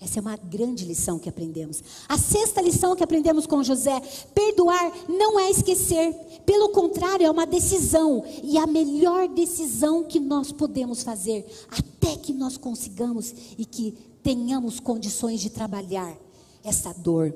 [0.00, 1.82] Essa é uma grande lição que aprendemos.
[2.08, 4.00] A sexta lição que aprendemos com José:
[4.32, 6.12] perdoar não é esquecer,
[6.46, 12.32] pelo contrário, é uma decisão, e a melhor decisão que nós podemos fazer, até que
[12.32, 13.92] nós consigamos e que
[14.22, 16.16] tenhamos condições de trabalhar
[16.62, 17.34] essa dor.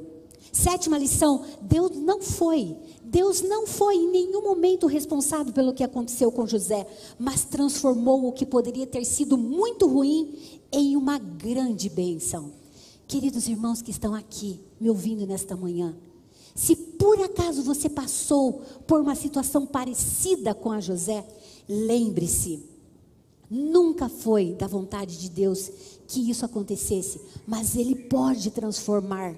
[0.52, 2.76] Sétima lição: Deus não foi,
[3.12, 6.86] Deus não foi em nenhum momento responsável pelo que aconteceu com José,
[7.18, 10.34] mas transformou o que poderia ter sido muito ruim
[10.72, 12.50] em uma grande bênção.
[13.06, 15.94] Queridos irmãos que estão aqui me ouvindo nesta manhã,
[16.54, 21.22] se por acaso você passou por uma situação parecida com a José,
[21.68, 22.64] lembre-se,
[23.50, 25.70] nunca foi da vontade de Deus
[26.08, 29.36] que isso acontecesse, mas Ele pode transformar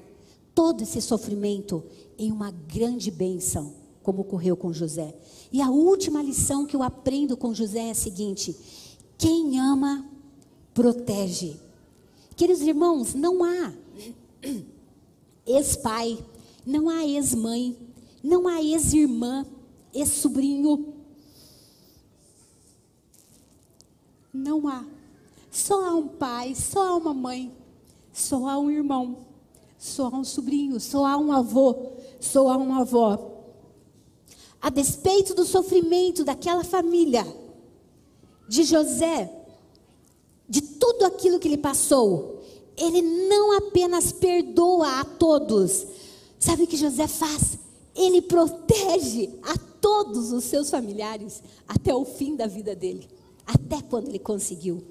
[0.55, 1.83] todo esse sofrimento
[2.19, 5.15] em uma grande bênção, como ocorreu com José.
[5.53, 8.57] E a última lição que eu aprendo com José é a seguinte:
[9.17, 10.09] quem ama,
[10.73, 11.57] protege.
[12.37, 13.73] Queridos irmãos, não há
[15.47, 16.19] ex-pai,
[16.67, 17.77] não há ex-mãe,
[18.23, 19.47] não há ex-irmã,
[19.93, 20.95] ex-sobrinho.
[24.33, 24.85] Não há.
[25.51, 27.53] Só há um pai, só há uma mãe,
[28.13, 29.19] só há um irmão,
[29.79, 31.93] só há um sobrinho, só há um avô,
[32.25, 33.33] só há uma avó.
[34.61, 37.27] A despeito do sofrimento daquela família,
[38.49, 39.31] de José,
[40.49, 42.43] de tudo aquilo que ele passou,
[42.77, 45.87] ele não apenas perdoa a todos.
[46.39, 47.59] Sabe o que José faz?
[47.95, 53.09] Ele protege a todos os seus familiares até o fim da vida dele,
[53.47, 54.83] até quando ele conseguiu.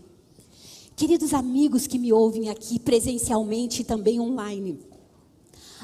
[0.96, 4.80] Queridos amigos que me ouvem aqui presencialmente e também online,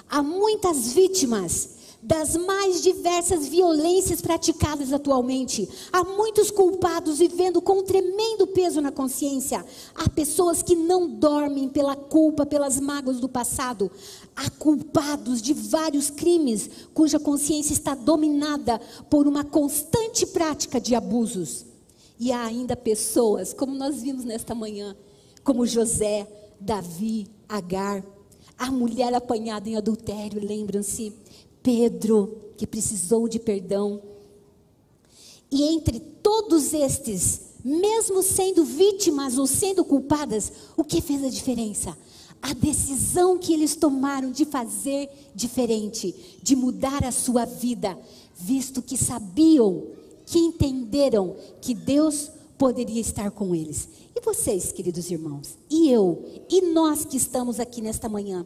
[0.10, 5.68] há muitas vítimas das mais diversas violências praticadas atualmente.
[5.91, 9.66] Há muitos culpados vivendo com um tremendo peso na consciência.
[9.93, 13.91] Há pessoas que não dormem pela culpa, pelas mágoas do passado.
[14.34, 18.80] Há culpados de vários crimes cuja consciência está dominada
[19.10, 21.66] por uma constante prática de abusos.
[22.18, 24.95] E há ainda pessoas, como nós vimos nesta manhã,
[25.43, 26.28] como José,
[26.60, 28.03] Davi, Agar,
[28.60, 31.14] a mulher apanhada em adultério, lembram-se?
[31.64, 34.01] Pedro, que precisou de perdão.
[35.49, 41.97] E entre todos estes, mesmo sendo vítimas ou sendo culpadas, o que fez a diferença?
[42.41, 47.97] A decisão que eles tomaram de fazer diferente, de mudar a sua vida,
[48.36, 49.88] visto que sabiam,
[50.26, 52.30] que entenderam que Deus
[52.60, 53.88] poderia estar com eles.
[54.14, 58.45] E vocês, queridos irmãos, e eu, e nós que estamos aqui nesta manhã,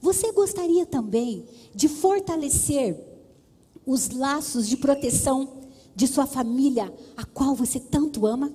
[0.00, 1.44] você gostaria também
[1.74, 2.98] de fortalecer
[3.86, 5.60] os laços de proteção
[5.94, 8.50] de sua família, a qual você tanto ama?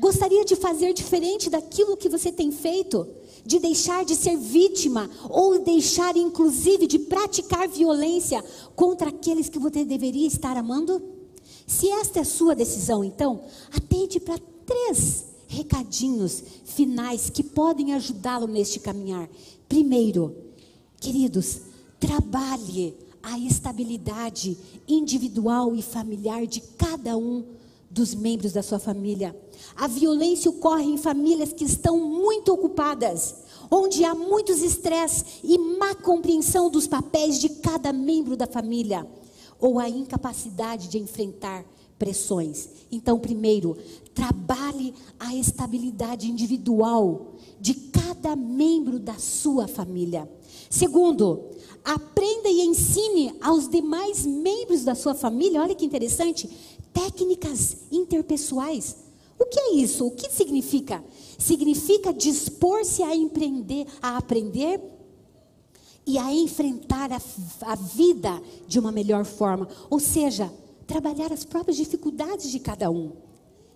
[0.00, 3.06] Gostaria de fazer diferente daquilo que você tem feito?
[3.46, 8.44] De deixar de ser vítima ou deixar, inclusive, de praticar violência
[8.74, 11.17] contra aqueles que você deveria estar amando?
[11.68, 18.80] Se esta é sua decisão, então, atende para três recadinhos finais que podem ajudá-lo neste
[18.80, 19.28] caminhar.
[19.68, 20.34] Primeiro,
[20.98, 21.60] queridos,
[22.00, 24.56] trabalhe a estabilidade
[24.88, 27.44] individual e familiar de cada um
[27.90, 29.36] dos membros da sua família.
[29.76, 33.34] A violência ocorre em famílias que estão muito ocupadas,
[33.70, 39.06] onde há muitos estresse e má compreensão dos papéis de cada membro da família,
[39.60, 41.64] ou a incapacidade de enfrentar
[41.98, 42.68] pressões.
[42.90, 43.76] Então, primeiro,
[44.14, 50.30] trabalhe a estabilidade individual de cada membro da sua família.
[50.70, 51.44] Segundo,
[51.84, 56.48] aprenda e ensine aos demais membros da sua família, olha que interessante,
[56.92, 58.96] técnicas interpessoais.
[59.38, 60.06] O que é isso?
[60.06, 61.02] O que significa?
[61.38, 64.80] Significa dispor-se a empreender, a aprender
[66.08, 67.20] e a enfrentar a,
[67.60, 69.68] a vida de uma melhor forma.
[69.90, 70.50] Ou seja,
[70.86, 73.12] trabalhar as próprias dificuldades de cada um.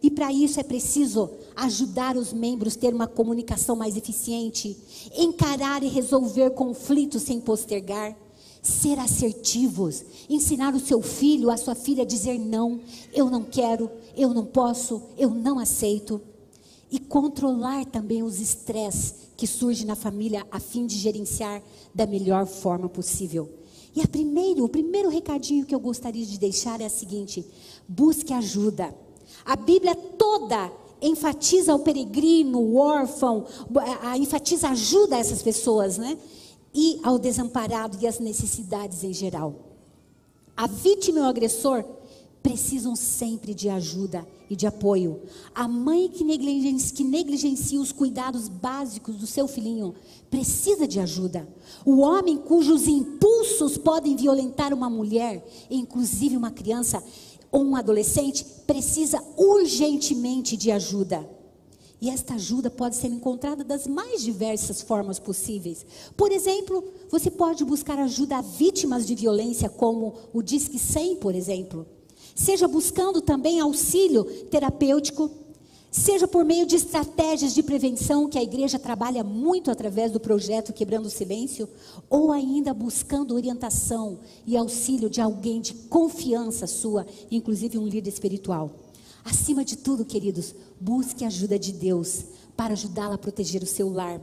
[0.02, 4.74] E para isso é preciso ajudar os membros a ter uma comunicação mais eficiente,
[5.14, 8.16] encarar e resolver conflitos sem postergar,
[8.62, 12.80] ser assertivos, ensinar o seu filho, a sua filha a dizer não,
[13.12, 16.18] eu não quero, eu não posso, eu não aceito.
[16.90, 21.62] E controlar também os estresses que surgem na família a fim de gerenciar
[21.94, 23.50] da melhor forma possível.
[23.94, 27.44] E a primeiro, o primeiro recadinho que eu gostaria de deixar é a seguinte:
[27.86, 28.94] busque ajuda.
[29.44, 33.44] A Bíblia toda enfatiza o peregrino, o órfão,
[34.16, 36.16] enfatiza ajuda a essas pessoas, né?
[36.72, 39.54] E ao desamparado e às necessidades em geral.
[40.56, 41.84] A vítima e o agressor
[42.42, 45.22] precisam sempre de ajuda e de apoio.
[45.54, 49.94] A mãe que negligencia, que negligencia os cuidados básicos do seu filhinho
[50.30, 51.48] precisa de ajuda.
[51.84, 57.02] O homem cujos impulsos podem violentar uma mulher, inclusive uma criança,
[57.50, 61.28] ou um adolescente precisa urgentemente de ajuda.
[62.00, 65.86] E esta ajuda pode ser encontrada das mais diversas formas possíveis.
[66.16, 71.34] Por exemplo, você pode buscar ajuda a vítimas de violência, como o Disque 100, por
[71.34, 71.86] exemplo.
[72.34, 75.30] Seja buscando também auxílio terapêutico
[75.92, 80.72] seja por meio de estratégias de prevenção que a igreja trabalha muito através do projeto
[80.72, 81.68] Quebrando o Silêncio,
[82.08, 88.70] ou ainda buscando orientação e auxílio de alguém de confiança sua, inclusive um líder espiritual.
[89.22, 92.24] Acima de tudo, queridos, busque a ajuda de Deus
[92.56, 94.18] para ajudá-la a proteger o seu lar.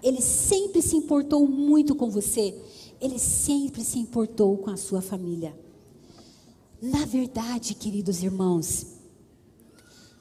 [0.00, 2.54] Ele sempre se importou muito com você,
[3.00, 5.52] ele sempre se importou com a sua família.
[6.80, 8.86] Na verdade, queridos irmãos,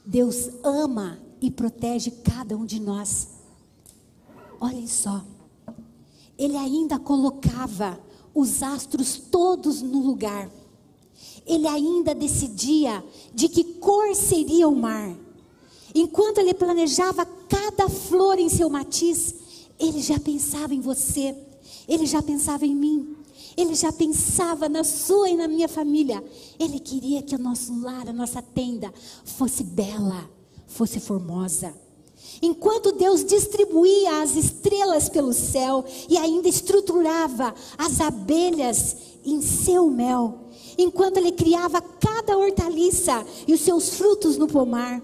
[0.06, 3.28] Deus ama e protege cada um de nós.
[4.60, 5.24] Olhem só,
[6.38, 8.00] Ele ainda colocava
[8.34, 10.50] os astros todos no lugar.
[11.46, 13.04] Ele ainda decidia
[13.34, 15.16] de que cor seria o mar.
[15.94, 19.34] Enquanto ele planejava cada flor em seu matiz,
[19.80, 21.36] ele já pensava em você,
[21.88, 23.17] ele já pensava em mim.
[23.58, 26.24] Ele já pensava na sua e na minha família.
[26.60, 28.94] Ele queria que o nosso lar, a nossa tenda,
[29.26, 30.30] fosse bela,
[30.68, 31.74] fosse formosa.
[32.40, 38.96] Enquanto Deus distribuía as estrelas pelo céu e ainda estruturava as abelhas
[39.26, 40.42] em seu mel,
[40.78, 45.02] enquanto Ele criava cada hortaliça e os seus frutos no pomar,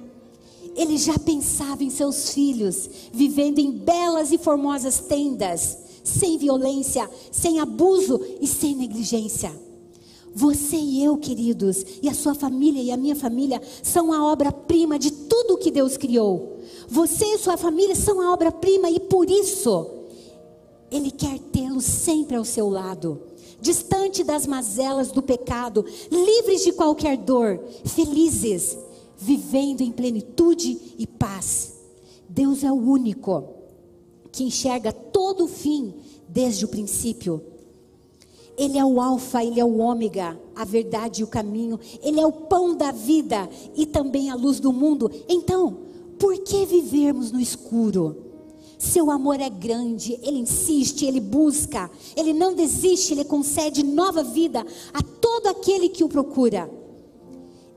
[0.76, 7.60] Ele já pensava em seus filhos, vivendo em belas e formosas tendas sem violência, sem
[7.60, 9.52] abuso e sem negligência.
[10.36, 14.98] Você e eu, queridos, e a sua família e a minha família são a obra-prima
[14.98, 16.58] de tudo que Deus criou.
[16.90, 19.88] Você e sua família são a obra-prima e por isso
[20.90, 23.22] Ele quer tê-los sempre ao seu lado,
[23.62, 28.76] distante das mazelas do pecado, livres de qualquer dor, felizes,
[29.16, 31.74] vivendo em plenitude e paz.
[32.28, 33.53] Deus é o único
[34.34, 35.94] que enxerga todo o fim
[36.28, 37.42] desde o princípio.
[38.58, 41.80] Ele é o Alfa, ele é o Ômega, a verdade e o caminho.
[42.02, 45.10] Ele é o pão da vida e também a luz do mundo.
[45.30, 45.78] Então,
[46.20, 48.18] por que vivermos no escuro?
[48.78, 54.66] Seu amor é grande, ele insiste, ele busca, ele não desiste, ele concede nova vida
[54.94, 56.70] a todo aquele que o procura.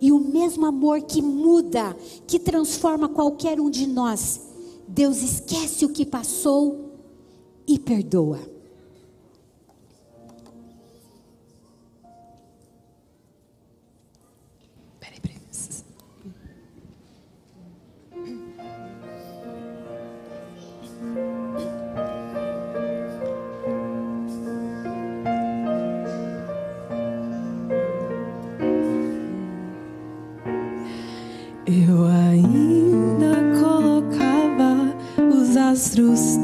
[0.01, 1.97] E o mesmo amor que muda,
[2.27, 4.45] que transforma qualquer um de nós,
[4.89, 6.93] Deus esquece o que passou
[7.66, 8.56] e perdoa.
[35.97, 36.36] Astros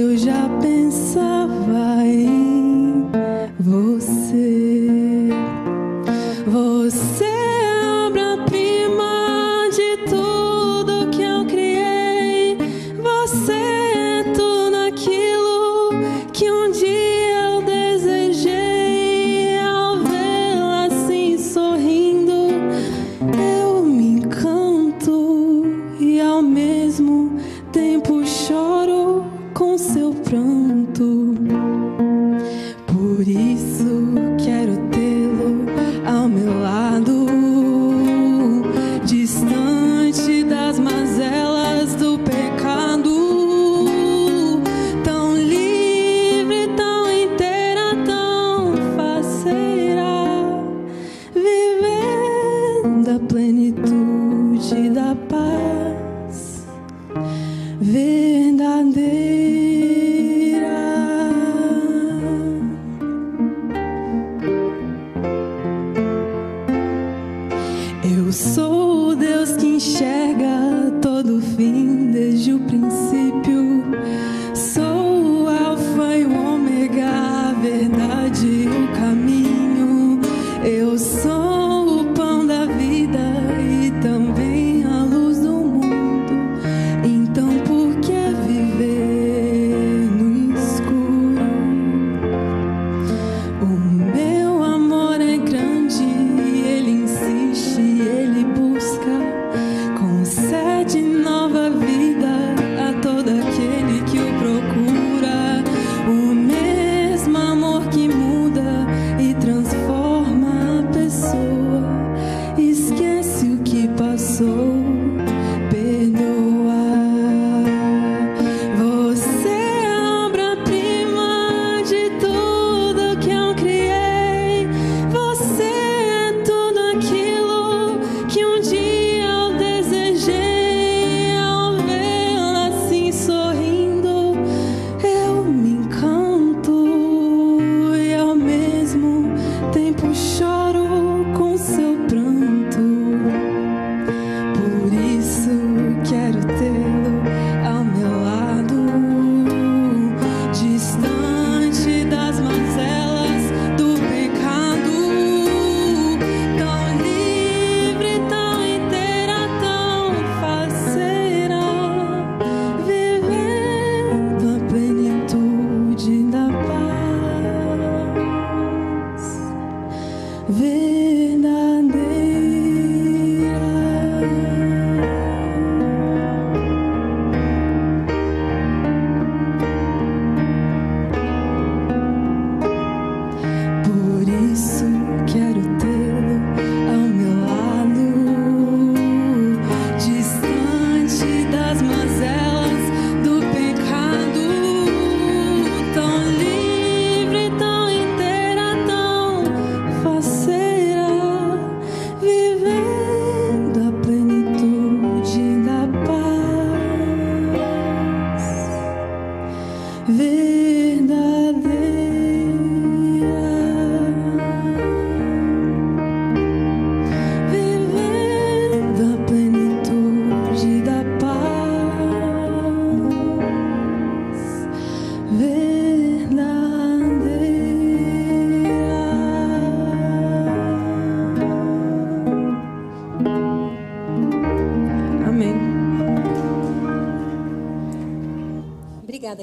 [0.00, 3.04] Eu já pensava em
[3.58, 4.17] você.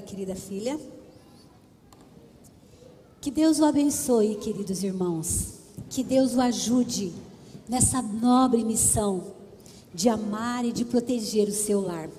[0.06, 0.80] Querida filha.
[3.20, 5.56] Que Deus o abençoe, queridos irmãos.
[5.90, 7.12] Que Deus o ajude
[7.68, 9.34] nessa nobre missão
[9.94, 12.10] de amar e de proteger o seu lar.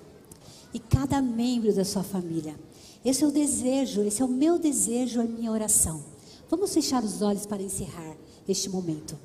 [0.74, 2.55] e cada membro da sua família.
[3.03, 6.05] Esse é o desejo, esse é o meu desejo, a minha oração.
[6.51, 8.14] Vamos fechar os olhos para encerrar
[8.47, 9.16] este momento.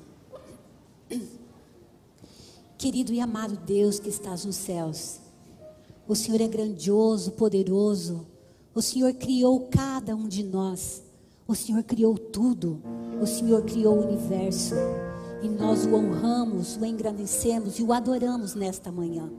[2.78, 5.18] Querido e amado Deus que estás nos céus,
[6.08, 8.26] o Senhor é grandioso, poderoso.
[8.74, 11.02] O Senhor criou cada um de nós.
[11.46, 12.80] O Senhor criou tudo.
[13.20, 14.74] O Senhor criou o universo.
[15.42, 19.30] E nós o honramos, o engrandecemos e o adoramos nesta manhã.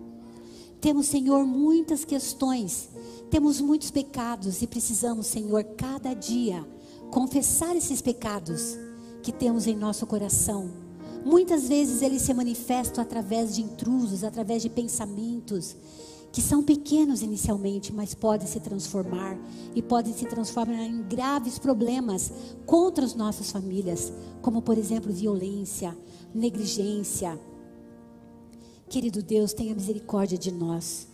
[0.79, 2.89] Temos, Senhor, muitas questões,
[3.31, 6.67] temos muitos pecados e precisamos, Senhor, cada dia
[7.09, 8.77] confessar esses pecados
[9.23, 10.69] que temos em nosso coração.
[11.23, 15.75] Muitas vezes eles se manifestam através de intrusos, através de pensamentos
[16.33, 19.37] que são pequenos inicialmente, mas podem se transformar
[19.73, 22.33] e podem se transformar em graves problemas
[22.65, 24.11] contra as nossas famílias,
[24.41, 25.97] como por exemplo violência,
[26.33, 27.39] negligência,
[28.93, 31.07] Querido Deus, tenha misericórdia de nós.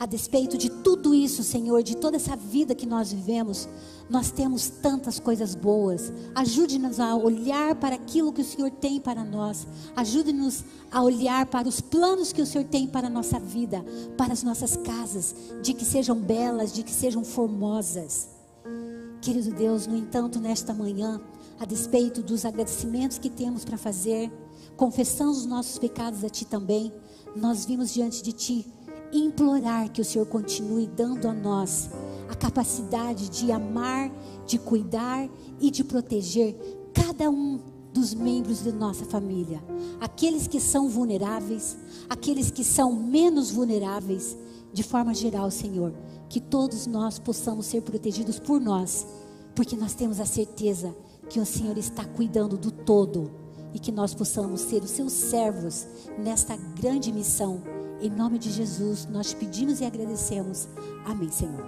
[0.00, 3.68] A despeito de tudo isso, Senhor, de toda essa vida que nós vivemos,
[4.08, 6.12] nós temos tantas coisas boas.
[6.36, 9.66] Ajude-nos a olhar para aquilo que o Senhor tem para nós.
[9.96, 13.84] Ajude-nos a olhar para os planos que o Senhor tem para a nossa vida,
[14.16, 18.28] para as nossas casas, de que sejam belas, de que sejam formosas.
[19.20, 21.20] Querido Deus, no entanto, nesta manhã,
[21.58, 24.30] a despeito dos agradecimentos que temos para fazer,
[24.76, 26.92] confessando os nossos pecados a Ti também,
[27.34, 28.77] nós vimos diante de Ti
[29.12, 31.90] implorar que o Senhor continue dando a nós
[32.28, 34.10] a capacidade de amar,
[34.46, 35.28] de cuidar
[35.60, 36.54] e de proteger
[36.92, 37.60] cada um
[37.92, 39.62] dos membros de nossa família,
[40.00, 41.76] aqueles que são vulneráveis,
[42.08, 44.36] aqueles que são menos vulneráveis,
[44.72, 45.94] de forma geral, Senhor,
[46.28, 49.06] que todos nós possamos ser protegidos por nós,
[49.54, 50.94] porque nós temos a certeza
[51.28, 53.30] que o Senhor está cuidando do todo
[53.72, 55.86] e que nós possamos ser os seus servos
[56.18, 57.77] nesta grande missão.
[58.00, 60.68] Em nome de Jesus, nós pedimos e agradecemos.
[61.04, 61.66] Amém, Senhor.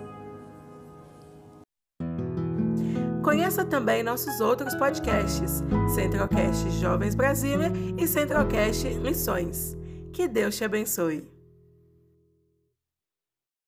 [3.22, 5.62] Conheça também nossos outros podcasts:
[5.94, 9.76] Centralcast Jovens Brasília e Centralcast Missões.
[10.12, 11.39] Que Deus te abençoe.